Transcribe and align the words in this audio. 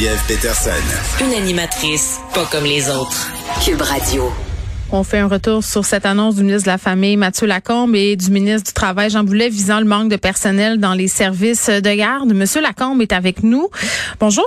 Geneviève 0.00 0.24
Peterson. 0.26 0.70
Une 1.22 1.34
animatrice 1.34 2.20
pas 2.32 2.46
comme 2.46 2.64
les 2.64 2.88
autres. 2.88 3.30
Cube 3.62 3.82
Radio. 3.82 4.32
On 4.92 5.04
fait 5.04 5.18
un 5.18 5.28
retour 5.28 5.62
sur 5.62 5.84
cette 5.84 6.06
annonce 6.06 6.36
du 6.36 6.42
ministre 6.42 6.64
de 6.64 6.70
la 6.70 6.78
Famille, 6.78 7.18
Mathieu 7.18 7.46
Lacombe, 7.46 7.94
et 7.94 8.16
du 8.16 8.30
ministre 8.30 8.68
du 8.68 8.72
Travail, 8.72 9.10
Jean 9.10 9.24
Boulet, 9.24 9.50
visant 9.50 9.78
le 9.78 9.84
manque 9.84 10.08
de 10.08 10.16
personnel 10.16 10.78
dans 10.78 10.94
les 10.94 11.06
services 11.06 11.68
de 11.68 11.94
garde. 11.94 12.32
Monsieur 12.32 12.62
Lacombe 12.62 13.02
est 13.02 13.12
avec 13.12 13.42
nous. 13.42 13.68
Bonjour. 14.18 14.46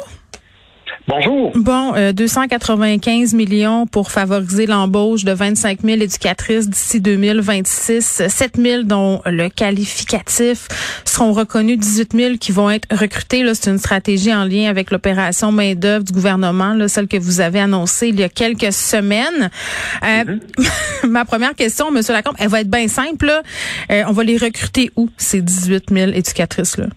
Bonjour. 1.08 1.52
Bon, 1.56 1.94
euh, 1.96 2.14
295 2.14 3.34
millions 3.34 3.86
pour 3.88 4.10
favoriser 4.10 4.66
l'embauche 4.66 5.26
de 5.26 5.34
25 5.34 5.82
000 5.84 6.02
éducatrices 6.02 6.70
d'ici 6.70 7.02
2026, 7.02 8.24
7 8.28 8.58
000 8.58 8.84
dont 8.84 9.22
le 9.26 9.50
qualificatif 9.50 10.68
seront 11.04 11.34
reconnus, 11.34 11.78
18 11.78 12.14
000 12.16 12.38
qui 12.38 12.52
vont 12.54 12.70
être 12.70 12.88
recrutés. 12.96 13.44
C'est 13.54 13.70
une 13.70 13.80
stratégie 13.80 14.34
en 14.34 14.46
lien 14.46 14.70
avec 14.70 14.92
l'opération 14.92 15.52
main-d'œuvre 15.52 16.06
du 16.06 16.14
gouvernement, 16.14 16.74
là, 16.74 16.88
celle 16.88 17.08
que 17.08 17.18
vous 17.18 17.42
avez 17.42 17.60
annoncée 17.60 18.08
il 18.08 18.20
y 18.20 18.24
a 18.24 18.30
quelques 18.30 18.72
semaines. 18.74 19.50
Euh, 20.04 20.24
Mm-hmm. 20.24 21.08
ma 21.08 21.26
première 21.26 21.56
question, 21.56 21.92
Monsieur 21.92 22.14
Lacombe, 22.14 22.36
elle 22.40 22.48
va 22.48 22.62
être 22.62 22.70
bien 22.70 22.88
simple. 22.88 23.26
là. 23.26 23.44
Euh, 23.92 24.04
on 24.08 24.12
va 24.12 24.24
les 24.24 24.38
recruter 24.38 24.92
où, 24.96 25.10
ces 25.18 25.42
18 25.42 25.86
000 25.92 26.12
éducatrices-là? 26.12 26.88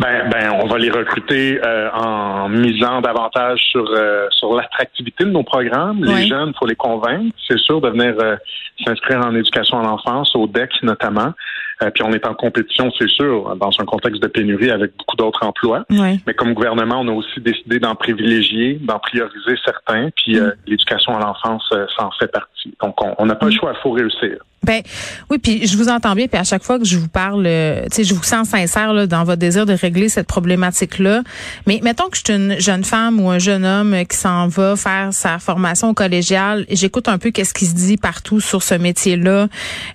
Ben, 0.00 0.30
ben, 0.30 0.52
on 0.62 0.66
va 0.66 0.78
les 0.78 0.90
recruter 0.90 1.60
euh, 1.62 1.90
en 1.92 2.48
misant 2.48 3.02
davantage 3.02 3.60
sur 3.70 3.84
euh, 3.90 4.28
sur 4.30 4.54
l'attractivité 4.56 5.24
de 5.24 5.30
nos 5.30 5.42
programmes. 5.42 6.02
Les 6.02 6.26
jeunes, 6.26 6.54
faut 6.58 6.66
les 6.66 6.74
convaincre, 6.74 7.36
c'est 7.46 7.58
sûr, 7.58 7.82
de 7.82 7.90
venir 7.90 8.14
euh, 8.22 8.36
s'inscrire 8.82 9.18
en 9.18 9.34
éducation 9.34 9.78
à 9.78 9.82
l'enfance, 9.82 10.34
au 10.34 10.46
DEC 10.46 10.70
notamment. 10.82 11.34
Euh, 11.82 11.90
puis 11.90 12.02
on 12.02 12.12
est 12.12 12.26
en 12.26 12.32
compétition, 12.32 12.90
c'est 12.98 13.10
sûr, 13.10 13.54
dans 13.56 13.70
un 13.78 13.84
contexte 13.84 14.22
de 14.22 14.28
pénurie 14.28 14.70
avec 14.70 14.96
beaucoup 14.96 15.16
d'autres 15.16 15.44
emplois. 15.44 15.84
Oui. 15.90 16.20
Mais 16.26 16.32
comme 16.32 16.54
gouvernement, 16.54 17.00
on 17.00 17.08
a 17.08 17.12
aussi 17.12 17.38
décidé 17.40 17.78
d'en 17.78 17.94
privilégier, 17.94 18.78
d'en 18.80 18.98
prioriser 18.98 19.56
certains. 19.62 20.08
Puis 20.16 20.38
euh, 20.38 20.50
l'éducation 20.66 21.14
à 21.14 21.20
l'enfance, 21.20 21.68
euh, 21.74 21.84
ça 21.98 22.06
en 22.06 22.10
fait 22.12 22.28
partie. 22.28 22.74
Donc 22.82 22.94
on 23.04 23.14
on 23.18 23.26
n'a 23.26 23.34
pas 23.34 23.46
le 23.46 23.52
choix, 23.52 23.74
il 23.76 23.82
faut 23.82 23.90
réussir. 23.90 24.38
Ben 24.62 24.82
oui, 25.30 25.38
puis 25.38 25.66
je 25.66 25.76
vous 25.78 25.88
entends 25.88 26.14
bien, 26.14 26.26
puis 26.26 26.38
à 26.38 26.44
chaque 26.44 26.62
fois 26.62 26.78
que 26.78 26.84
je 26.84 26.98
vous 26.98 27.08
parle, 27.08 27.44
euh, 27.46 27.84
tu 27.90 27.96
sais, 27.96 28.04
je 28.04 28.12
vous 28.12 28.22
sens 28.22 28.48
sincère 28.48 28.92
là, 28.92 29.06
dans 29.06 29.24
votre 29.24 29.38
désir 29.38 29.64
de 29.64 29.72
régler 29.72 30.10
cette 30.10 30.26
problématique-là. 30.26 31.22
Mais 31.66 31.80
mettons 31.82 32.08
que 32.10 32.18
je 32.18 32.22
suis 32.24 32.34
une 32.34 32.60
jeune 32.60 32.84
femme 32.84 33.20
ou 33.20 33.30
un 33.30 33.38
jeune 33.38 33.64
homme 33.64 33.96
qui 34.06 34.18
s'en 34.18 34.48
va 34.48 34.76
faire 34.76 35.08
sa 35.12 35.38
formation 35.38 35.94
collégiale, 35.94 36.66
et 36.68 36.76
j'écoute 36.76 37.08
un 37.08 37.16
peu 37.16 37.30
qu'est-ce 37.30 37.54
qui 37.54 37.64
se 37.64 37.74
dit 37.74 37.96
partout 37.96 38.40
sur 38.40 38.62
ce 38.62 38.74
métier-là, 38.74 39.48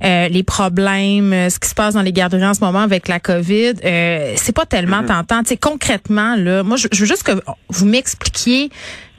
euh, 0.03 0.27
les 0.29 0.43
problèmes, 0.43 1.31
euh, 1.31 1.49
ce 1.49 1.59
qui 1.59 1.69
se 1.69 1.75
passe 1.75 1.93
dans 1.93 2.01
les 2.01 2.13
garderies 2.13 2.45
en 2.45 2.55
ce 2.55 2.61
moment 2.61 2.81
avec 2.81 3.07
la 3.07 3.19
COVID. 3.19 3.73
Euh, 3.83 4.33
c'est 4.35 4.55
pas 4.55 4.65
tellement 4.65 5.03
tentant. 5.03 5.43
Tu 5.43 5.49
sais, 5.49 5.57
concrètement 5.57 6.35
là, 6.35 6.63
moi, 6.63 6.77
je, 6.77 6.87
je 6.91 7.01
veux 7.01 7.07
juste 7.07 7.23
que 7.23 7.33
vous 7.69 7.85
m'expliquiez 7.85 8.71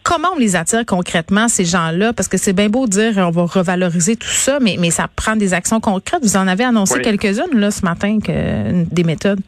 comment 0.07 0.29
on 0.35 0.39
les 0.39 0.55
attire 0.57 0.87
concrètement, 0.87 1.49
ces 1.49 1.65
gens-là? 1.65 2.13
Parce 2.13 2.29
que 2.29 2.37
c'est 2.37 2.53
bien 2.53 2.69
beau 2.69 2.87
de 2.87 2.93
dire 2.93 3.13
on 3.19 3.31
va 3.31 3.43
revaloriser 3.43 4.17
tout 4.17 4.29
ça, 4.29 4.59
mais, 4.61 4.77
mais 4.79 4.91
ça 4.91 5.09
prend 5.15 5.37
des 5.37 5.53
actions 5.53 5.81
concrètes. 5.81 6.23
Vous 6.23 6.37
en 6.37 6.47
avez 6.47 6.65
annoncé 6.65 6.99
Oui. 6.99 7.03
quelques-unes 7.03 7.59
là 7.59 7.71
ce 7.71 7.85
matin, 7.85 8.19
que, 8.25 8.85
des 8.95 9.05
méthodes. 9.05 9.41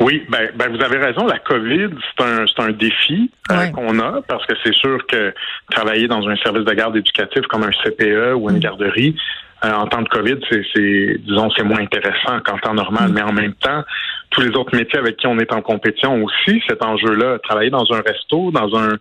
Oui, 0.00 0.22
ben, 0.28 0.50
ben 0.56 0.68
vous 0.74 0.82
avez 0.82 0.98
raison. 0.98 1.26
La 1.26 1.38
COVID, 1.38 1.88
c'est 2.16 2.24
un, 2.24 2.44
c'est 2.46 2.62
un 2.62 2.72
défi 2.72 3.30
euh, 3.50 3.66
qu'on 3.68 3.98
a 4.00 4.20
parce 4.28 4.44
que 4.46 4.54
c'est 4.64 4.74
sûr 4.74 4.98
que 5.06 5.32
travailler 5.70 6.08
dans 6.08 6.28
un 6.28 6.36
service 6.36 6.64
de 6.64 6.72
garde 6.72 6.96
éducatif 6.96 7.42
comme 7.48 7.62
un 7.62 7.70
CPE 7.84 8.34
ou 8.34 8.50
une 8.50 8.56
Mm. 8.56 8.60
garderie 8.60 9.16
euh, 9.64 9.72
en 9.72 9.86
temps 9.86 10.02
de 10.02 10.08
COVID, 10.08 10.38
c'est, 10.50 10.62
c'est 10.74 11.18
disons, 11.20 11.48
c'est 11.56 11.62
moins 11.62 11.78
intéressant 11.78 12.40
qu'en 12.44 12.58
temps 12.58 12.74
normal. 12.74 13.10
Mm. 13.10 13.14
Mais 13.14 13.22
en 13.22 13.32
même 13.32 13.54
temps, 13.54 13.82
tous 14.30 14.40
les 14.40 14.50
autres 14.56 14.74
métiers 14.76 14.98
avec 14.98 15.16
qui 15.18 15.26
on 15.26 15.38
est 15.38 15.52
en 15.52 15.62
compétition 15.62 16.14
ont 16.14 16.24
aussi 16.24 16.60
cet 16.68 16.84
enjeu-là. 16.84 17.38
Travailler 17.44 17.70
dans 17.70 17.86
un 17.92 18.00
resto, 18.00 18.50
dans 18.50 18.76
un, 18.76 18.98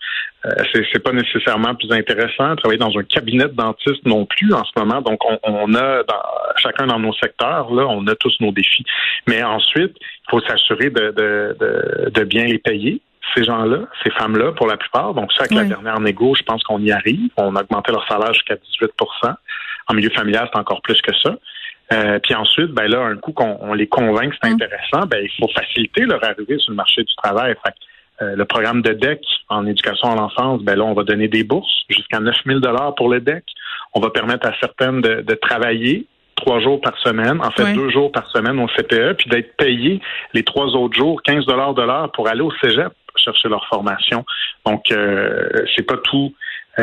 c'est, 0.73 0.83
c'est 0.91 1.03
pas 1.03 1.11
nécessairement 1.11 1.75
plus 1.75 1.91
intéressant. 1.91 2.55
Travailler 2.55 2.79
dans 2.79 2.97
un 2.97 3.03
cabinet 3.03 3.45
de 3.45 3.53
dentiste 3.53 4.05
non 4.05 4.25
plus 4.25 4.53
en 4.53 4.63
ce 4.63 4.71
moment. 4.77 5.01
Donc, 5.01 5.19
on, 5.25 5.37
on 5.43 5.73
a 5.75 6.03
dans, 6.03 6.21
chacun 6.57 6.87
dans 6.87 6.99
nos 6.99 7.13
secteurs, 7.13 7.71
là, 7.73 7.85
on 7.87 8.05
a 8.07 8.15
tous 8.15 8.35
nos 8.39 8.51
défis. 8.51 8.85
Mais 9.27 9.43
ensuite, 9.43 9.95
il 9.99 10.29
faut 10.29 10.41
s'assurer 10.41 10.89
de, 10.89 11.11
de, 11.11 11.57
de, 11.59 12.09
de 12.09 12.23
bien 12.23 12.45
les 12.45 12.57
payer 12.57 13.01
ces 13.35 13.43
gens-là, 13.43 13.79
ces 14.03 14.09
femmes-là, 14.11 14.51
pour 14.53 14.67
la 14.67 14.77
plupart. 14.77 15.13
Donc, 15.13 15.31
ça, 15.31 15.43
avec 15.43 15.53
la 15.53 15.63
dernière 15.63 15.99
négo, 15.99 16.35
je 16.35 16.43
pense 16.43 16.63
qu'on 16.63 16.79
y 16.79 16.91
arrive. 16.91 17.29
On 17.37 17.55
a 17.55 17.61
augmenté 17.61 17.91
leur 17.91 18.05
salaire 18.07 18.33
jusqu'à 18.33 18.55
18% 18.55 19.33
En 19.87 19.93
milieu 19.93 20.09
familial, 20.09 20.49
c'est 20.51 20.59
encore 20.59 20.81
plus 20.81 21.01
que 21.01 21.15
ça. 21.23 21.37
Euh, 21.93 22.19
puis 22.19 22.33
ensuite, 22.35 22.71
ben 22.71 22.87
là, 22.87 23.01
un 23.01 23.17
coup 23.17 23.31
qu'on 23.33 23.57
on 23.61 23.73
les 23.73 23.87
convainc 23.87 24.31
que 24.31 24.37
c'est 24.41 24.49
Mm. 24.49 24.53
intéressant, 24.53 25.05
ben 25.07 25.19
il 25.23 25.29
faut 25.39 25.49
faciliter 25.53 26.05
leur 26.05 26.23
arrivée 26.23 26.57
sur 26.57 26.71
le 26.71 26.77
marché 26.77 27.03
du 27.03 27.13
travail. 27.15 27.53
Fait 27.65 27.73
euh, 28.21 28.35
le 28.35 28.45
programme 28.45 28.81
de 28.81 28.93
DEC 28.93 29.21
en 29.49 29.65
éducation 29.65 30.11
à 30.11 30.15
l'enfance, 30.15 30.61
ben 30.61 30.77
là, 30.77 30.83
on 30.83 30.93
va 30.93 31.03
donner 31.03 31.27
des 31.27 31.43
bourses 31.43 31.83
jusqu'à 31.89 32.19
9 32.19 32.35
000 32.45 32.59
pour 32.95 33.09
le 33.09 33.19
DEC. 33.19 33.43
On 33.93 33.99
va 33.99 34.09
permettre 34.09 34.47
à 34.47 34.53
certaines 34.59 35.01
de, 35.01 35.21
de 35.21 35.33
travailler 35.35 36.07
trois 36.35 36.59
jours 36.59 36.81
par 36.81 36.97
semaine, 36.99 37.39
en 37.41 37.51
fait 37.51 37.73
deux 37.73 37.89
jours 37.89 38.11
par 38.11 38.27
semaine 38.31 38.59
au 38.59 38.67
CPE, 38.67 39.13
puis 39.17 39.29
d'être 39.29 39.55
payés 39.57 40.01
les 40.33 40.43
trois 40.43 40.67
autres 40.75 40.97
jours 40.97 41.21
15 41.23 41.45
de 41.45 41.83
l'heure 41.83 42.11
pour 42.11 42.27
aller 42.27 42.41
au 42.41 42.51
cégep 42.63 42.91
chercher 43.15 43.49
leur 43.49 43.65
formation. 43.67 44.25
Donc, 44.65 44.91
euh, 44.91 45.49
c'est 45.75 45.85
pas 45.85 45.95
euh, 45.95 46.31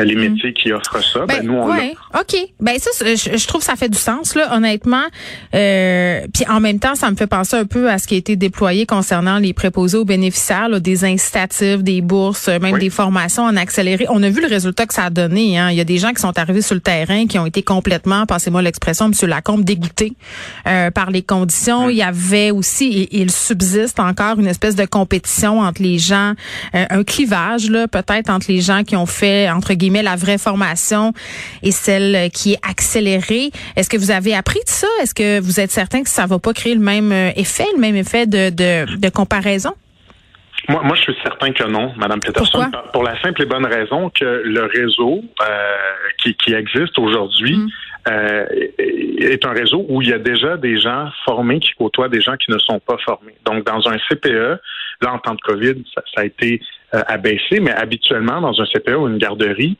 les 0.03 0.15
métiers 0.15 0.53
qui 0.53 0.71
offrent 0.71 1.03
ça. 1.03 1.19
Ben, 1.25 1.39
Ben, 1.39 1.45
nous, 1.47 1.53
on 1.53 1.71
ouais, 1.71 1.95
OK. 2.19 2.35
Ben 2.59 2.77
ça, 2.79 2.89
je, 3.05 3.37
je 3.37 3.47
trouve 3.47 3.61
que 3.61 3.65
ça 3.67 3.75
fait 3.75 3.89
du 3.89 3.97
sens, 3.97 4.35
là, 4.35 4.55
honnêtement. 4.55 5.03
Euh, 5.55 6.21
Puis 6.33 6.45
en 6.49 6.59
même 6.59 6.79
temps, 6.79 6.95
ça 6.95 7.09
me 7.11 7.15
fait 7.15 7.27
penser 7.27 7.55
un 7.57 7.65
peu 7.65 7.89
à 7.89 7.97
ce 7.97 8.07
qui 8.07 8.15
a 8.15 8.17
été 8.17 8.35
déployé 8.35 8.85
concernant 8.85 9.37
les 9.39 9.53
préposés 9.53 9.97
aux 9.97 10.05
bénéficiaires, 10.05 10.69
là, 10.69 10.79
des 10.79 11.05
incitatifs, 11.05 11.83
des 11.83 12.01
bourses, 12.01 12.47
même 12.47 12.73
Oui. 12.75 12.79
des 12.79 12.89
formations 12.89 13.43
en 13.43 13.55
accéléré. 13.57 14.05
On 14.09 14.21
a 14.23 14.29
vu 14.29 14.41
le 14.41 14.47
résultat 14.47 14.85
que 14.85 14.93
ça 14.93 15.05
a 15.05 15.09
donné. 15.09 15.57
Hein. 15.57 15.69
Il 15.71 15.77
y 15.77 15.81
a 15.81 15.85
des 15.85 15.97
gens 15.97 16.11
qui 16.13 16.21
sont 16.21 16.37
arrivés 16.37 16.61
sur 16.61 16.75
le 16.75 16.81
terrain, 16.81 17.25
qui 17.27 17.37
ont 17.39 17.45
été 17.45 17.63
complètement, 17.63 18.25
passez-moi 18.25 18.61
l'expression, 18.61 19.07
Monsieur 19.09 19.27
Lacombe, 19.27 19.63
dégoûtés 19.63 20.13
euh, 20.67 20.91
par 20.91 21.09
les 21.11 21.21
conditions. 21.21 21.89
Il 21.89 21.97
y 21.97 22.03
avait 22.03 22.51
aussi, 22.51 22.85
et 23.11 23.21
il 23.21 23.31
subsiste 23.31 23.99
encore, 23.99 24.39
une 24.39 24.47
espèce 24.47 24.75
de 24.75 24.85
compétition 24.85 25.59
entre 25.59 25.81
les 25.81 25.97
gens, 25.97 26.33
euh, 26.75 26.85
un 26.89 27.03
clivage 27.03 27.69
là, 27.69 27.87
peut-être 27.87 28.29
entre 28.29 28.45
les 28.49 28.61
gens 28.61 28.83
qui 28.83 28.95
ont 28.95 29.05
fait 29.05 29.49
entre 29.49 29.73
guillemets 29.73 29.88
la 30.01 30.15
vraie 30.15 30.37
formation 30.37 31.13
et 31.63 31.71
celle 31.71 32.29
qui 32.31 32.53
est 32.53 32.59
accélérée. 32.67 33.51
Est-ce 33.75 33.89
que 33.89 33.97
vous 33.97 34.11
avez 34.11 34.35
appris 34.35 34.59
de 34.59 34.69
ça? 34.69 34.87
Est-ce 35.01 35.13
que 35.13 35.39
vous 35.39 35.59
êtes 35.59 35.71
certain 35.71 36.03
que 36.03 36.09
ça 36.09 36.25
va 36.25 36.39
pas 36.39 36.53
créer 36.53 36.75
le 36.75 36.81
même 36.81 37.11
euh, 37.11 37.31
effet, 37.35 37.65
le 37.75 37.81
même 37.81 37.95
effet 37.95 38.25
de, 38.27 38.49
de, 38.49 38.97
de 38.97 39.09
comparaison? 39.09 39.73
Moi, 40.67 40.81
moi, 40.83 40.95
je 40.95 41.01
suis 41.01 41.15
certain 41.23 41.51
que 41.51 41.63
non, 41.63 41.93
Madame 41.97 42.19
Peterson, 42.19 42.59
Pourquoi? 42.61 42.83
pour 42.93 43.03
la 43.03 43.19
simple 43.21 43.41
et 43.41 43.45
bonne 43.45 43.65
raison 43.65 44.09
que 44.09 44.41
le 44.45 44.65
réseau 44.65 45.23
euh, 45.41 45.75
qui, 46.21 46.35
qui 46.35 46.53
existe 46.53 46.97
aujourd'hui 46.99 47.57
Mm. 47.57 47.67
euh, 48.11 48.45
est 48.77 49.45
un 49.45 49.51
réseau 49.51 49.85
où 49.89 50.01
il 50.01 50.09
y 50.09 50.13
a 50.13 50.19
déjà 50.19 50.57
des 50.57 50.79
gens 50.79 51.09
formés 51.25 51.59
qui 51.59 51.71
côtoient 51.77 52.07
des 52.09 52.21
gens 52.21 52.37
qui 52.37 52.51
ne 52.51 52.57
sont 52.57 52.79
pas 52.79 52.97
formés. 53.05 53.35
Donc, 53.45 53.65
dans 53.65 53.87
un 53.89 53.97
CPE, 54.09 54.59
là, 55.01 55.13
en 55.13 55.17
temps 55.19 55.35
de 55.35 55.41
COVID, 55.41 55.83
ça, 55.93 56.01
ça 56.13 56.21
a 56.21 56.25
été 56.25 56.61
abaissé, 56.91 57.59
mais 57.59 57.71
habituellement, 57.71 58.41
dans 58.41 58.59
un 58.61 58.65
CPE 58.65 58.95
ou 58.97 59.07
une 59.07 59.17
garderie, 59.17 59.77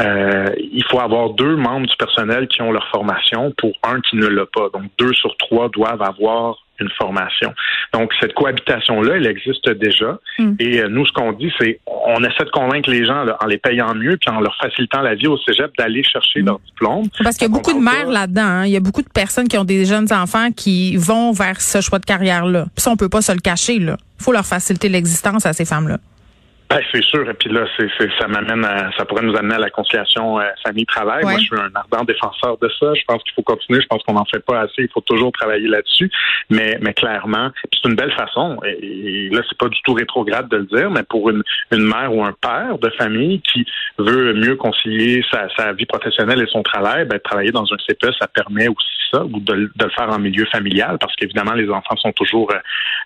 euh, 0.00 0.46
il 0.58 0.84
faut 0.84 1.00
avoir 1.00 1.30
deux 1.30 1.56
membres 1.56 1.86
du 1.86 1.96
personnel 1.96 2.46
qui 2.48 2.62
ont 2.62 2.70
leur 2.70 2.86
formation 2.88 3.52
pour 3.58 3.72
un 3.82 4.00
qui 4.00 4.16
ne 4.16 4.26
l'a 4.26 4.46
pas. 4.46 4.68
Donc, 4.72 4.84
deux 4.98 5.12
sur 5.14 5.36
trois 5.38 5.68
doivent 5.70 6.02
avoir 6.02 6.56
une 6.80 6.88
formation. 6.96 7.52
Donc, 7.92 8.12
cette 8.20 8.32
cohabitation-là, 8.34 9.16
elle 9.16 9.26
existe 9.26 9.68
déjà. 9.70 10.16
Mm. 10.38 10.52
Et 10.60 10.78
euh, 10.80 10.88
nous, 10.88 11.04
ce 11.04 11.10
qu'on 11.12 11.32
dit, 11.32 11.50
c'est 11.58 11.80
on 11.86 12.22
essaie 12.22 12.44
de 12.44 12.50
convaincre 12.50 12.88
les 12.88 13.04
gens 13.04 13.24
là, 13.24 13.36
en 13.42 13.46
les 13.46 13.58
payant 13.58 13.92
mieux 13.96 14.16
puis 14.16 14.32
en 14.32 14.38
leur 14.38 14.56
facilitant 14.62 15.00
la 15.00 15.16
vie 15.16 15.26
au 15.26 15.36
cégep 15.38 15.72
d'aller 15.76 16.04
chercher 16.04 16.42
Mm. 16.42 16.46
leur 16.46 16.60
diplôme. 16.60 17.02
Parce 17.24 17.36
qu'il 17.36 17.48
y 17.48 17.50
a 17.50 17.52
beaucoup 17.52 17.72
de 17.72 17.82
mères 17.82 18.06
là-dedans. 18.08 18.42
hein. 18.42 18.66
Il 18.66 18.70
y 18.70 18.76
a 18.76 18.80
beaucoup 18.80 19.02
de 19.02 19.08
personnes 19.12 19.48
qui 19.48 19.58
ont 19.58 19.64
des 19.64 19.84
jeunes 19.84 20.12
enfants 20.12 20.52
qui 20.52 20.96
vont 20.96 21.32
vers 21.32 21.60
ce 21.60 21.80
choix 21.80 21.98
de 21.98 22.06
carrière-là. 22.06 22.66
Puis 22.76 22.82
ça, 22.84 22.92
on 22.92 22.96
peut 22.96 23.08
pas 23.08 23.22
se 23.22 23.32
le 23.32 23.40
cacher. 23.40 23.80
Là, 23.80 23.96
faut 24.20 24.30
leur 24.30 24.46
faciliter 24.46 24.88
l'existence 24.88 25.44
à 25.46 25.52
ces 25.52 25.64
femmes-là. 25.64 25.98
Ben, 26.70 26.80
c'est 26.92 27.02
sûr. 27.02 27.28
Et 27.28 27.34
puis 27.34 27.50
là, 27.50 27.64
c'est, 27.78 27.88
ça 28.18 28.28
m'amène 28.28 28.62
à, 28.64 28.90
ça 28.96 29.06
pourrait 29.06 29.22
nous 29.22 29.34
amener 29.36 29.54
à 29.54 29.58
la 29.58 29.70
conciliation 29.70 30.38
euh, 30.38 30.44
famille-travail. 30.66 31.22
Moi, 31.22 31.38
je 31.38 31.44
suis 31.44 31.56
un 31.56 31.70
ardent 31.74 32.04
défenseur 32.04 32.58
de 32.58 32.68
ça. 32.78 32.92
Je 32.94 33.02
pense 33.06 33.22
qu'il 33.22 33.32
faut 33.34 33.42
continuer. 33.42 33.80
Je 33.80 33.86
pense 33.86 34.02
qu'on 34.02 34.12
n'en 34.12 34.26
fait 34.26 34.44
pas 34.44 34.60
assez. 34.60 34.82
Il 34.82 34.90
faut 34.92 35.00
toujours 35.00 35.32
travailler 35.32 35.66
là-dessus. 35.66 36.10
Mais, 36.50 36.78
mais 36.82 36.92
clairement, 36.92 37.50
c'est 37.72 37.88
une 37.88 37.94
belle 37.94 38.12
façon. 38.12 38.58
Et, 38.66 39.30
là, 39.30 39.40
c'est 39.48 39.56
pas 39.56 39.68
du 39.68 39.78
tout 39.84 39.94
rétrograde 39.94 40.48
de 40.50 40.58
le 40.58 40.64
dire, 40.66 40.90
mais 40.90 41.02
pour 41.04 41.30
une, 41.30 41.42
une 41.72 41.84
mère 41.84 42.14
ou 42.14 42.22
un 42.22 42.34
père 42.38 42.78
de 42.78 42.90
famille 42.90 43.40
qui 43.40 43.64
veut 43.98 44.34
mieux 44.34 44.56
concilier 44.56 45.24
sa, 45.30 45.48
sa 45.56 45.72
vie 45.72 45.86
professionnelle 45.86 46.42
et 46.42 46.46
son 46.50 46.62
travail, 46.62 47.06
ben, 47.06 47.18
travailler 47.18 47.50
dans 47.50 47.64
un 47.64 47.76
CPE, 47.86 48.12
ça 48.18 48.26
permet 48.26 48.68
aussi 48.68 48.98
ça, 49.10 49.24
ou 49.24 49.40
de, 49.40 49.54
de 49.54 49.84
le 49.84 49.90
faire 49.90 50.10
en 50.10 50.18
milieu 50.18 50.44
familial, 50.46 50.98
parce 51.00 51.14
qu'évidemment, 51.16 51.54
les 51.54 51.70
enfants 51.70 51.96
sont 51.96 52.12
toujours 52.12 52.50
euh, 52.52 52.58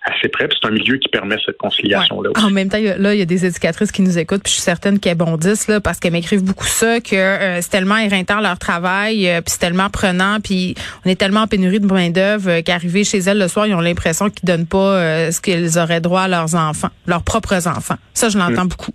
assez 0.03 0.27
près. 0.27 0.49
C'est 0.51 0.67
un 0.67 0.71
milieu 0.71 0.97
qui 0.97 1.07
permet 1.07 1.37
cette 1.45 1.57
conciliation-là. 1.57 2.31
En 2.43 2.49
même 2.49 2.69
temps, 2.69 2.77
là, 2.81 3.13
il 3.13 3.19
y 3.19 3.21
a 3.21 3.25
des 3.25 3.45
éducatrices 3.53 3.91
qui 3.91 4.01
nous 4.01 4.17
écoutent, 4.17 4.43
puis 4.43 4.51
je 4.51 4.55
suis 4.55 4.63
certaine 4.63 4.99
qu'elles 4.99 5.17
bondissent 5.17 5.67
là, 5.67 5.79
parce 5.79 5.99
qu'elles 5.99 6.11
m'écrivent 6.11 6.43
beaucoup 6.43 6.65
ça, 6.65 6.99
que 6.99 7.15
euh, 7.15 7.61
c'est 7.61 7.69
tellement 7.69 7.97
éreintant 7.97 8.41
leur 8.41 8.57
travail, 8.57 9.29
euh, 9.29 9.41
puis 9.41 9.51
c'est 9.51 9.59
tellement 9.59 9.89
prenant, 9.89 10.39
puis 10.39 10.75
on 11.05 11.09
est 11.09 11.15
tellement 11.15 11.41
en 11.41 11.47
pénurie 11.47 11.79
de 11.79 11.85
main 11.85 12.09
d'œuvre 12.09 12.49
euh, 12.49 12.61
qu'arriver 12.61 13.03
chez 13.03 13.19
elles 13.19 13.39
le 13.39 13.47
soir, 13.47 13.67
ils 13.67 13.75
ont 13.75 13.81
l'impression 13.81 14.29
qu'ils 14.29 14.47
donnent 14.47 14.67
pas 14.67 15.31
ce 15.31 15.39
qu'ils 15.41 15.77
auraient 15.77 16.01
droit 16.01 16.21
à 16.21 16.27
leurs 16.27 16.55
enfants, 16.55 16.89
leurs 17.05 17.23
propres 17.23 17.67
enfants. 17.67 17.97
Ça, 18.13 18.29
je 18.29 18.37
l'entends 18.37 18.65
mm. 18.65 18.69
beaucoup. 18.69 18.93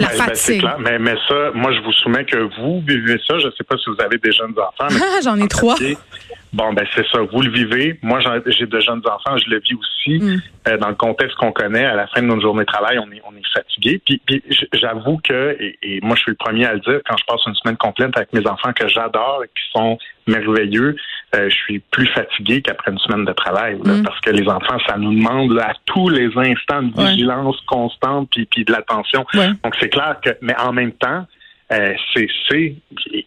La 0.00 0.08
ben, 0.08 0.18
ben, 0.18 0.24
fatigue. 0.24 0.64
Mais, 0.80 0.98
mais 0.98 1.14
ça, 1.28 1.50
moi, 1.54 1.72
je 1.72 1.80
vous 1.80 1.92
soumets 1.92 2.24
que 2.24 2.36
vous 2.60 2.82
vivez 2.86 3.18
ça. 3.26 3.38
Je 3.38 3.46
ne 3.46 3.52
sais 3.52 3.64
pas 3.64 3.76
si 3.76 3.90
vous 3.90 4.00
avez 4.00 4.18
des 4.18 4.30
jeunes 4.30 4.54
enfants. 4.56 4.94
J'en 5.24 5.36
ai 5.38 5.48
trois. 5.48 5.76
Bon, 6.52 6.72
ben 6.72 6.86
c'est 6.94 7.06
ça. 7.08 7.20
Vous 7.20 7.42
le 7.42 7.50
vivez. 7.50 7.98
Moi, 8.02 8.20
j'ai 8.46 8.66
de 8.66 8.80
jeunes 8.80 9.02
enfants. 9.04 9.36
Je 9.36 9.50
le 9.50 9.60
vis 9.60 9.74
aussi. 9.74 10.18
Mm. 10.18 10.42
Euh, 10.68 10.76
dans 10.78 10.88
le 10.88 10.94
contexte 10.94 11.36
qu'on 11.36 11.52
connaît, 11.52 11.84
à 11.84 11.94
la 11.94 12.06
fin 12.06 12.22
de 12.22 12.26
notre 12.26 12.42
journée 12.42 12.62
de 12.62 12.66
travail, 12.66 12.98
on 12.98 13.10
est, 13.12 13.20
on 13.26 13.36
est 13.36 13.46
fatigué. 13.52 14.00
Puis, 14.04 14.20
puis 14.24 14.42
j'avoue 14.72 15.18
que, 15.22 15.56
et, 15.60 16.00
moi, 16.02 16.16
je 16.16 16.22
suis 16.22 16.30
le 16.30 16.36
premier 16.36 16.64
à 16.66 16.74
le 16.74 16.80
dire, 16.80 17.00
quand 17.06 17.16
je 17.16 17.24
passe 17.24 17.40
une 17.46 17.54
semaine 17.54 17.76
complète 17.76 18.16
avec 18.16 18.32
mes 18.32 18.46
enfants 18.46 18.72
que 18.72 18.88
j'adore 18.88 19.42
et 19.44 19.48
qui 19.48 19.70
sont 19.72 19.98
merveilleux, 20.26 20.96
euh, 21.34 21.48
je 21.50 21.54
suis 21.54 21.78
plus 21.78 22.06
fatigué 22.08 22.62
qu'après 22.62 22.92
une 22.92 22.98
semaine 22.98 23.24
de 23.24 23.32
travail. 23.32 23.76
Mm. 23.84 24.02
Parce 24.02 24.20
que 24.20 24.30
les 24.30 24.48
enfants, 24.48 24.78
ça 24.86 24.96
nous 24.96 25.14
demande 25.14 25.58
à 25.58 25.74
tous 25.84 26.08
les 26.08 26.30
instants 26.36 26.82
de 26.82 27.08
vigilance 27.08 27.56
constante 27.66 28.28
puis, 28.30 28.46
puis 28.46 28.64
de 28.64 28.72
l'attention. 28.72 29.26
Donc, 29.34 29.74
c'est 29.78 29.90
clair 29.90 30.16
que, 30.24 30.30
mais 30.40 30.56
en 30.58 30.72
même 30.72 30.92
temps, 30.92 31.26
euh, 31.70 31.92
c'est 32.14 32.76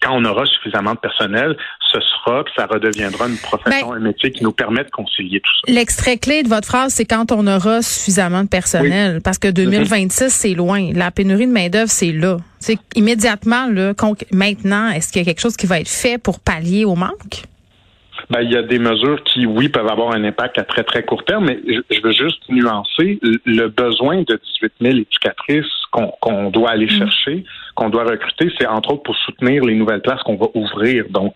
quand 0.01 0.13
on 0.13 0.25
aura 0.25 0.45
suffisamment 0.45 0.93
de 0.93 0.99
personnel, 0.99 1.55
ce 1.91 1.99
sera, 1.99 2.43
ça 2.55 2.65
redeviendra 2.65 3.27
une 3.27 3.37
profession, 3.37 3.89
ben, 3.89 3.97
un 3.97 3.99
métier 3.99 4.31
qui 4.31 4.43
nous 4.43 4.51
permet 4.51 4.83
de 4.83 4.89
concilier 4.89 5.39
tout 5.41 5.51
ça. 5.65 5.71
L'extrait 5.71 6.17
clé 6.17 6.41
de 6.41 6.49
votre 6.49 6.67
phrase, 6.67 6.93
c'est 6.93 7.05
quand 7.05 7.31
on 7.31 7.45
aura 7.45 7.81
suffisamment 7.81 8.43
de 8.43 8.49
personnel, 8.49 9.21
parce 9.23 9.37
que 9.37 9.47
2026 9.47 10.29
c'est 10.29 10.53
loin. 10.55 10.91
La 10.93 11.11
pénurie 11.11 11.47
de 11.47 11.51
main 11.51 11.69
d'œuvre 11.69 11.89
c'est 11.89 12.11
là. 12.11 12.37
C'est 12.59 12.77
immédiatement 12.95 13.67
là. 13.67 13.93
Maintenant, 14.31 14.89
est-ce 14.89 15.11
qu'il 15.11 15.21
y 15.21 15.23
a 15.23 15.25
quelque 15.25 15.41
chose 15.41 15.57
qui 15.57 15.67
va 15.67 15.79
être 15.79 15.89
fait 15.89 16.17
pour 16.17 16.39
pallier 16.39 16.85
au 16.85 16.95
manque? 16.95 17.43
Ben, 18.29 18.41
il 18.41 18.51
y 18.51 18.55
a 18.55 18.61
des 18.61 18.79
mesures 18.79 19.21
qui, 19.23 19.45
oui, 19.45 19.67
peuvent 19.69 19.87
avoir 19.87 20.13
un 20.13 20.23
impact 20.23 20.57
à 20.57 20.63
très, 20.63 20.83
très 20.83 21.03
court 21.03 21.23
terme, 21.25 21.45
mais 21.45 21.59
je, 21.67 22.01
veux 22.01 22.11
juste 22.11 22.41
nuancer 22.49 23.19
le 23.21 23.67
besoin 23.67 24.21
de 24.21 24.39
18 24.61 24.73
000 24.79 24.93
éducatrices 24.99 25.65
qu'on 25.91 26.49
doit 26.49 26.71
aller 26.71 26.85
mm. 26.85 26.97
chercher, 26.97 27.43
qu'on 27.81 27.89
doit 27.89 28.03
recruter, 28.03 28.51
c'est 28.59 28.67
entre 28.67 28.93
autres 28.93 29.03
pour 29.03 29.15
soutenir 29.15 29.63
les 29.65 29.73
nouvelles 29.73 30.01
places 30.01 30.21
qu'on 30.21 30.35
va 30.35 30.47
ouvrir. 30.53 31.05
Donc, 31.09 31.33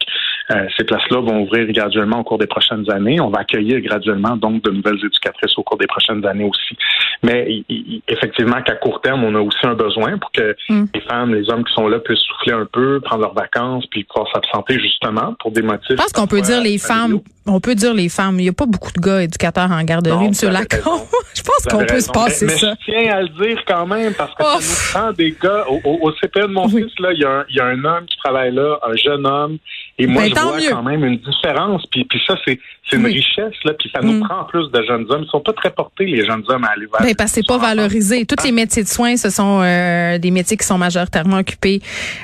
euh, 0.51 0.67
ces 0.77 0.83
places-là 0.83 1.19
vont 1.21 1.41
ouvrir 1.41 1.65
graduellement 1.71 2.19
au 2.19 2.23
cours 2.23 2.37
des 2.37 2.45
prochaines 2.45 2.89
années. 2.91 3.19
On 3.19 3.29
va 3.29 3.39
accueillir 3.39 3.81
graduellement 3.81 4.37
donc 4.37 4.63
de 4.63 4.69
nouvelles 4.69 4.99
éducatrices 5.03 5.57
au 5.57 5.63
cours 5.63 5.79
des 5.79 5.87
prochaines 5.87 6.23
années 6.23 6.43
aussi. 6.43 6.77
Mais 7.23 7.63
effectivement 8.07 8.61
qu'à 8.61 8.75
court 8.75 9.01
terme, 9.01 9.23
on 9.23 9.33
a 9.33 9.39
aussi 9.39 9.57
un 9.63 9.73
besoin 9.73 10.19
pour 10.19 10.31
que 10.31 10.55
mm. 10.69 10.85
les 10.93 11.01
femmes, 11.01 11.33
les 11.33 11.49
hommes 11.49 11.63
qui 11.63 11.73
sont 11.73 11.87
là 11.87 11.97
puissent 11.97 12.19
souffler 12.19 12.53
un 12.53 12.67
peu, 12.71 12.99
prendre 12.99 13.23
leurs 13.23 13.33
vacances, 13.33 13.87
puis 13.87 14.03
pouvoir 14.03 14.31
s'absenter 14.31 14.79
justement 14.79 15.33
pour 15.39 15.51
des 15.51 15.63
motifs. 15.63 15.89
Je 15.89 15.95
pense 15.95 16.13
qu'on 16.13 16.27
peut 16.27 16.41
dire 16.41 16.61
les 16.61 16.77
femmes 16.77 17.21
on 17.47 17.59
peut 17.59 17.75
dire 17.75 17.93
les 17.93 18.09
femmes. 18.09 18.39
Il 18.39 18.43
n'y 18.43 18.49
a 18.49 18.53
pas 18.53 18.65
beaucoup 18.65 18.91
de 18.91 18.99
gars 18.99 19.21
éducateurs 19.21 19.71
en 19.71 19.83
garderie, 19.83 20.25
M. 20.25 20.51
Lacombe. 20.51 21.01
je 21.33 21.43
pense 21.43 21.65
qu'on 21.69 21.85
peut 21.85 21.99
se 21.99 22.11
passer 22.11 22.49
ça. 22.49 22.75
Mais 22.87 22.93
je 22.95 23.03
tiens 23.03 23.15
à 23.15 23.21
le 23.21 23.29
dire 23.29 23.63
quand 23.67 23.85
même 23.85 24.13
parce 24.13 24.33
que 24.33 24.43
ça 24.43 24.55
nous 24.55 24.99
prend 24.99 25.13
des 25.13 25.35
gars. 25.41 25.65
Au, 25.69 25.79
au, 25.83 26.11
mon 26.47 26.67
fils, 26.67 26.91
là, 26.99 27.11
il 27.13 27.19
y, 27.19 27.25
a 27.25 27.29
un, 27.29 27.45
y, 27.49 27.59
a 27.59 27.65
un 27.65 27.83
homme 27.83 28.05
qui 28.05 28.17
travaille 28.17 28.53
là, 28.53 28.79
un 28.83 28.95
jeune 28.95 29.25
homme. 29.25 29.57
Et 29.97 30.07
moi, 30.07 30.23
ben, 30.23 30.29
je 30.29 30.41
vois 30.41 30.71
quand 30.71 30.83
même 30.83 31.05
une 31.05 31.17
différence. 31.17 31.85
Puis, 31.87 32.03
puis 32.05 32.21
ça, 32.27 32.35
c'est 32.45 32.59
c'est 32.89 32.97
une 32.97 33.05
richesse, 33.05 33.55
là, 33.63 33.73
puis 33.73 33.89
ça 33.93 34.01
nous 34.01 34.13
mm. 34.13 34.27
prend 34.27 34.43
plus 34.43 34.69
de 34.69 34.83
jeunes 34.83 35.05
hommes. 35.09 35.23
Ils 35.23 35.29
sont 35.29 35.41
pas 35.41 35.53
très 35.53 35.71
portés, 35.71 36.05
les 36.05 36.23
jeunes 36.23 36.43
hommes, 36.47 36.63
à 36.65 36.69
aller 36.69 36.85
vers. 36.85 37.01
Ben, 37.01 37.15
parce 37.15 37.31
que 37.31 37.35
c'est 37.41 37.47
pas 37.47 37.57
valorisé. 37.57 38.25
Tous 38.25 38.43
les 38.43 38.51
métiers 38.51 38.83
de 38.83 38.87
soins, 38.87 39.17
ce 39.17 39.31
sont 39.31 39.61
euh, 39.63 40.19
des 40.19 40.29
métiers 40.29 40.55
qui 40.55 40.65
sont 40.65 40.77
majoritairement 40.77 41.37
occupés 41.37 41.81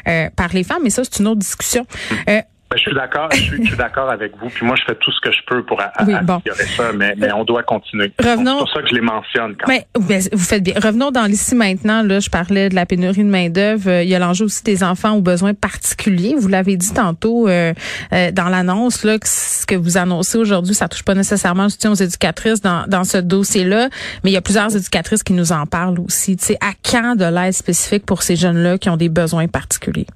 euh, 0.07 0.29
par 0.35 0.49
les 0.53 0.63
femmes, 0.63 0.83
mais 0.83 0.91
ça, 0.91 1.03
c'est 1.03 1.19
une 1.19 1.27
autre 1.27 1.39
discussion. 1.39 1.83
Mm. 1.83 2.15
Euh, 2.29 2.41
ben, 2.71 2.77
je 2.77 2.81
suis 2.83 2.93
d'accord, 2.93 3.29
je 3.33 3.41
suis, 3.41 3.75
d'accord 3.75 4.09
avec 4.09 4.31
vous. 4.37 4.47
Puis 4.47 4.65
moi, 4.65 4.77
je 4.77 4.83
fais 4.85 4.95
tout 4.95 5.11
ce 5.11 5.19
que 5.19 5.29
je 5.29 5.39
peux 5.45 5.61
pour 5.65 5.81
améliorer 5.95 6.65
ça, 6.77 6.93
mais, 6.95 7.15
mais, 7.17 7.29
on 7.33 7.43
doit 7.43 7.63
continuer. 7.63 8.13
Revenons. 8.17 8.53
C'est 8.53 8.57
pour 8.59 8.73
ça 8.73 8.81
que 8.81 8.87
je 8.87 8.95
les 8.95 9.01
mentionne. 9.01 9.55
Quand 9.57 9.67
mais, 9.67 9.85
ben, 9.99 10.21
vous 10.31 10.43
faites 10.43 10.63
bien. 10.63 10.75
Revenons 10.81 11.11
dans 11.11 11.25
l'ici 11.25 11.53
maintenant. 11.53 12.01
Là, 12.01 12.21
je 12.21 12.29
parlais 12.29 12.69
de 12.69 12.75
la 12.75 12.85
pénurie 12.85 13.25
de 13.25 13.29
main 13.29 13.49
d'œuvre. 13.49 13.89
Euh, 13.89 14.03
il 14.03 14.09
y 14.09 14.15
a 14.15 14.19
l'enjeu 14.19 14.45
aussi 14.45 14.63
des 14.63 14.85
enfants 14.85 15.11
aux 15.11 15.21
besoins 15.21 15.53
particuliers. 15.53 16.33
Vous 16.37 16.47
l'avez 16.47 16.77
dit 16.77 16.93
tantôt 16.93 17.49
euh, 17.49 17.73
euh, 18.13 18.31
dans 18.31 18.47
l'annonce 18.47 19.03
là 19.03 19.19
que 19.19 19.27
ce 19.27 19.65
que 19.65 19.75
vous 19.75 19.97
annoncez 19.97 20.37
aujourd'hui, 20.37 20.73
ça 20.73 20.87
touche 20.87 21.03
pas 21.03 21.15
nécessairement 21.15 21.63
le 21.63 21.69
soutien 21.69 21.91
aux 21.91 21.95
éducatrices 21.95 22.61
dans, 22.61 22.85
dans 22.87 23.03
ce 23.03 23.17
dossier-là, 23.17 23.89
mais 24.23 24.31
il 24.31 24.33
y 24.33 24.37
a 24.37 24.41
plusieurs 24.41 24.73
éducatrices 24.73 25.23
qui 25.23 25.33
nous 25.33 25.51
en 25.51 25.65
parlent 25.65 25.99
aussi. 25.99 26.37
Tu 26.37 26.45
sais, 26.45 26.57
à 26.61 26.71
quand 26.89 27.17
de 27.17 27.25
l'aide 27.25 27.51
spécifique 27.51 28.05
pour 28.05 28.23
ces 28.23 28.37
jeunes-là 28.37 28.77
qui 28.77 28.89
ont 28.89 28.97
des 28.97 29.09
besoins 29.09 29.49
particuliers? 29.49 30.07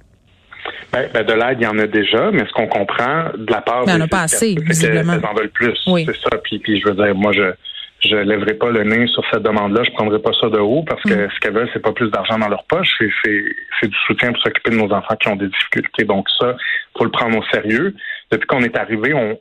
Ben, 0.92 1.08
ben, 1.12 1.24
de 1.24 1.32
l'aide, 1.32 1.58
il 1.60 1.64
y 1.64 1.66
en 1.66 1.78
a 1.78 1.86
déjà, 1.86 2.30
mais 2.30 2.44
ce 2.46 2.52
qu'on 2.52 2.66
comprend 2.66 3.24
de 3.36 3.50
la 3.50 3.60
part 3.60 3.84
il 3.86 3.94
n'y 3.94 4.00
en 4.00 4.04
a 4.04 4.08
pas 4.08 4.22
assez, 4.22 4.56
visiblement. 4.58 5.14
en 5.14 5.34
veulent 5.34 5.50
plus. 5.50 5.76
C'est 5.84 6.16
ça. 6.16 6.36
Puis, 6.44 6.58
puis 6.58 6.80
je 6.80 6.88
veux 6.88 6.94
dire, 6.94 7.14
moi, 7.14 7.32
je 7.32 7.52
je 8.00 8.16
lèverai 8.16 8.54
pas 8.54 8.70
le 8.70 8.84
nez 8.84 9.06
sur 9.08 9.24
cette 9.32 9.42
demande-là. 9.42 9.82
Je 9.84 9.90
prendrai 9.92 10.18
pas 10.18 10.32
ça 10.40 10.48
de 10.48 10.58
haut 10.58 10.82
parce 10.82 11.02
que 11.02 11.14
mm. 11.14 11.30
ce 11.34 11.40
qu'elles 11.40 11.54
veulent, 11.54 11.70
c'est 11.72 11.82
pas 11.82 11.92
plus 11.92 12.10
d'argent 12.10 12.38
dans 12.38 12.48
leur 12.48 12.64
poche, 12.64 12.88
c'est 13.24 13.88
du 13.88 13.96
soutien 14.06 14.32
pour 14.32 14.42
s'occuper 14.42 14.70
de 14.70 14.76
nos 14.76 14.92
enfants 14.92 15.16
qui 15.16 15.28
ont 15.28 15.36
des 15.36 15.48
difficultés. 15.48 16.04
Donc 16.04 16.28
ça, 16.38 16.56
faut 16.96 17.04
le 17.04 17.10
prendre 17.10 17.38
au 17.38 17.44
sérieux. 17.52 17.94
Depuis 18.30 18.46
qu'on 18.46 18.62
est 18.62 18.76
arrivé, 18.76 19.14
on 19.14 19.38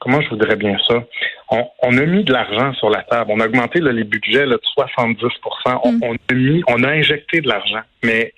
comment 0.00 0.20
je 0.20 0.28
voudrais 0.28 0.56
bien 0.56 0.76
ça? 0.86 0.94
On, 1.50 1.66
on 1.82 1.98
a 1.98 2.06
mis 2.06 2.24
de 2.24 2.32
l'argent 2.32 2.72
sur 2.74 2.88
la 2.88 3.02
table. 3.02 3.30
On 3.34 3.40
a 3.40 3.46
augmenté 3.46 3.80
les 3.80 4.04
budgets 4.04 4.46
là, 4.46 4.56
de 4.56 4.62
70 4.74 5.24
on, 5.84 5.92
mm. 5.92 6.00
on, 6.02 6.14
a 6.14 6.34
mis, 6.34 6.62
on 6.68 6.82
a 6.84 6.88
injecté 6.88 7.40
de 7.40 7.48
l'argent. 7.48 7.82
Mais 8.04 8.32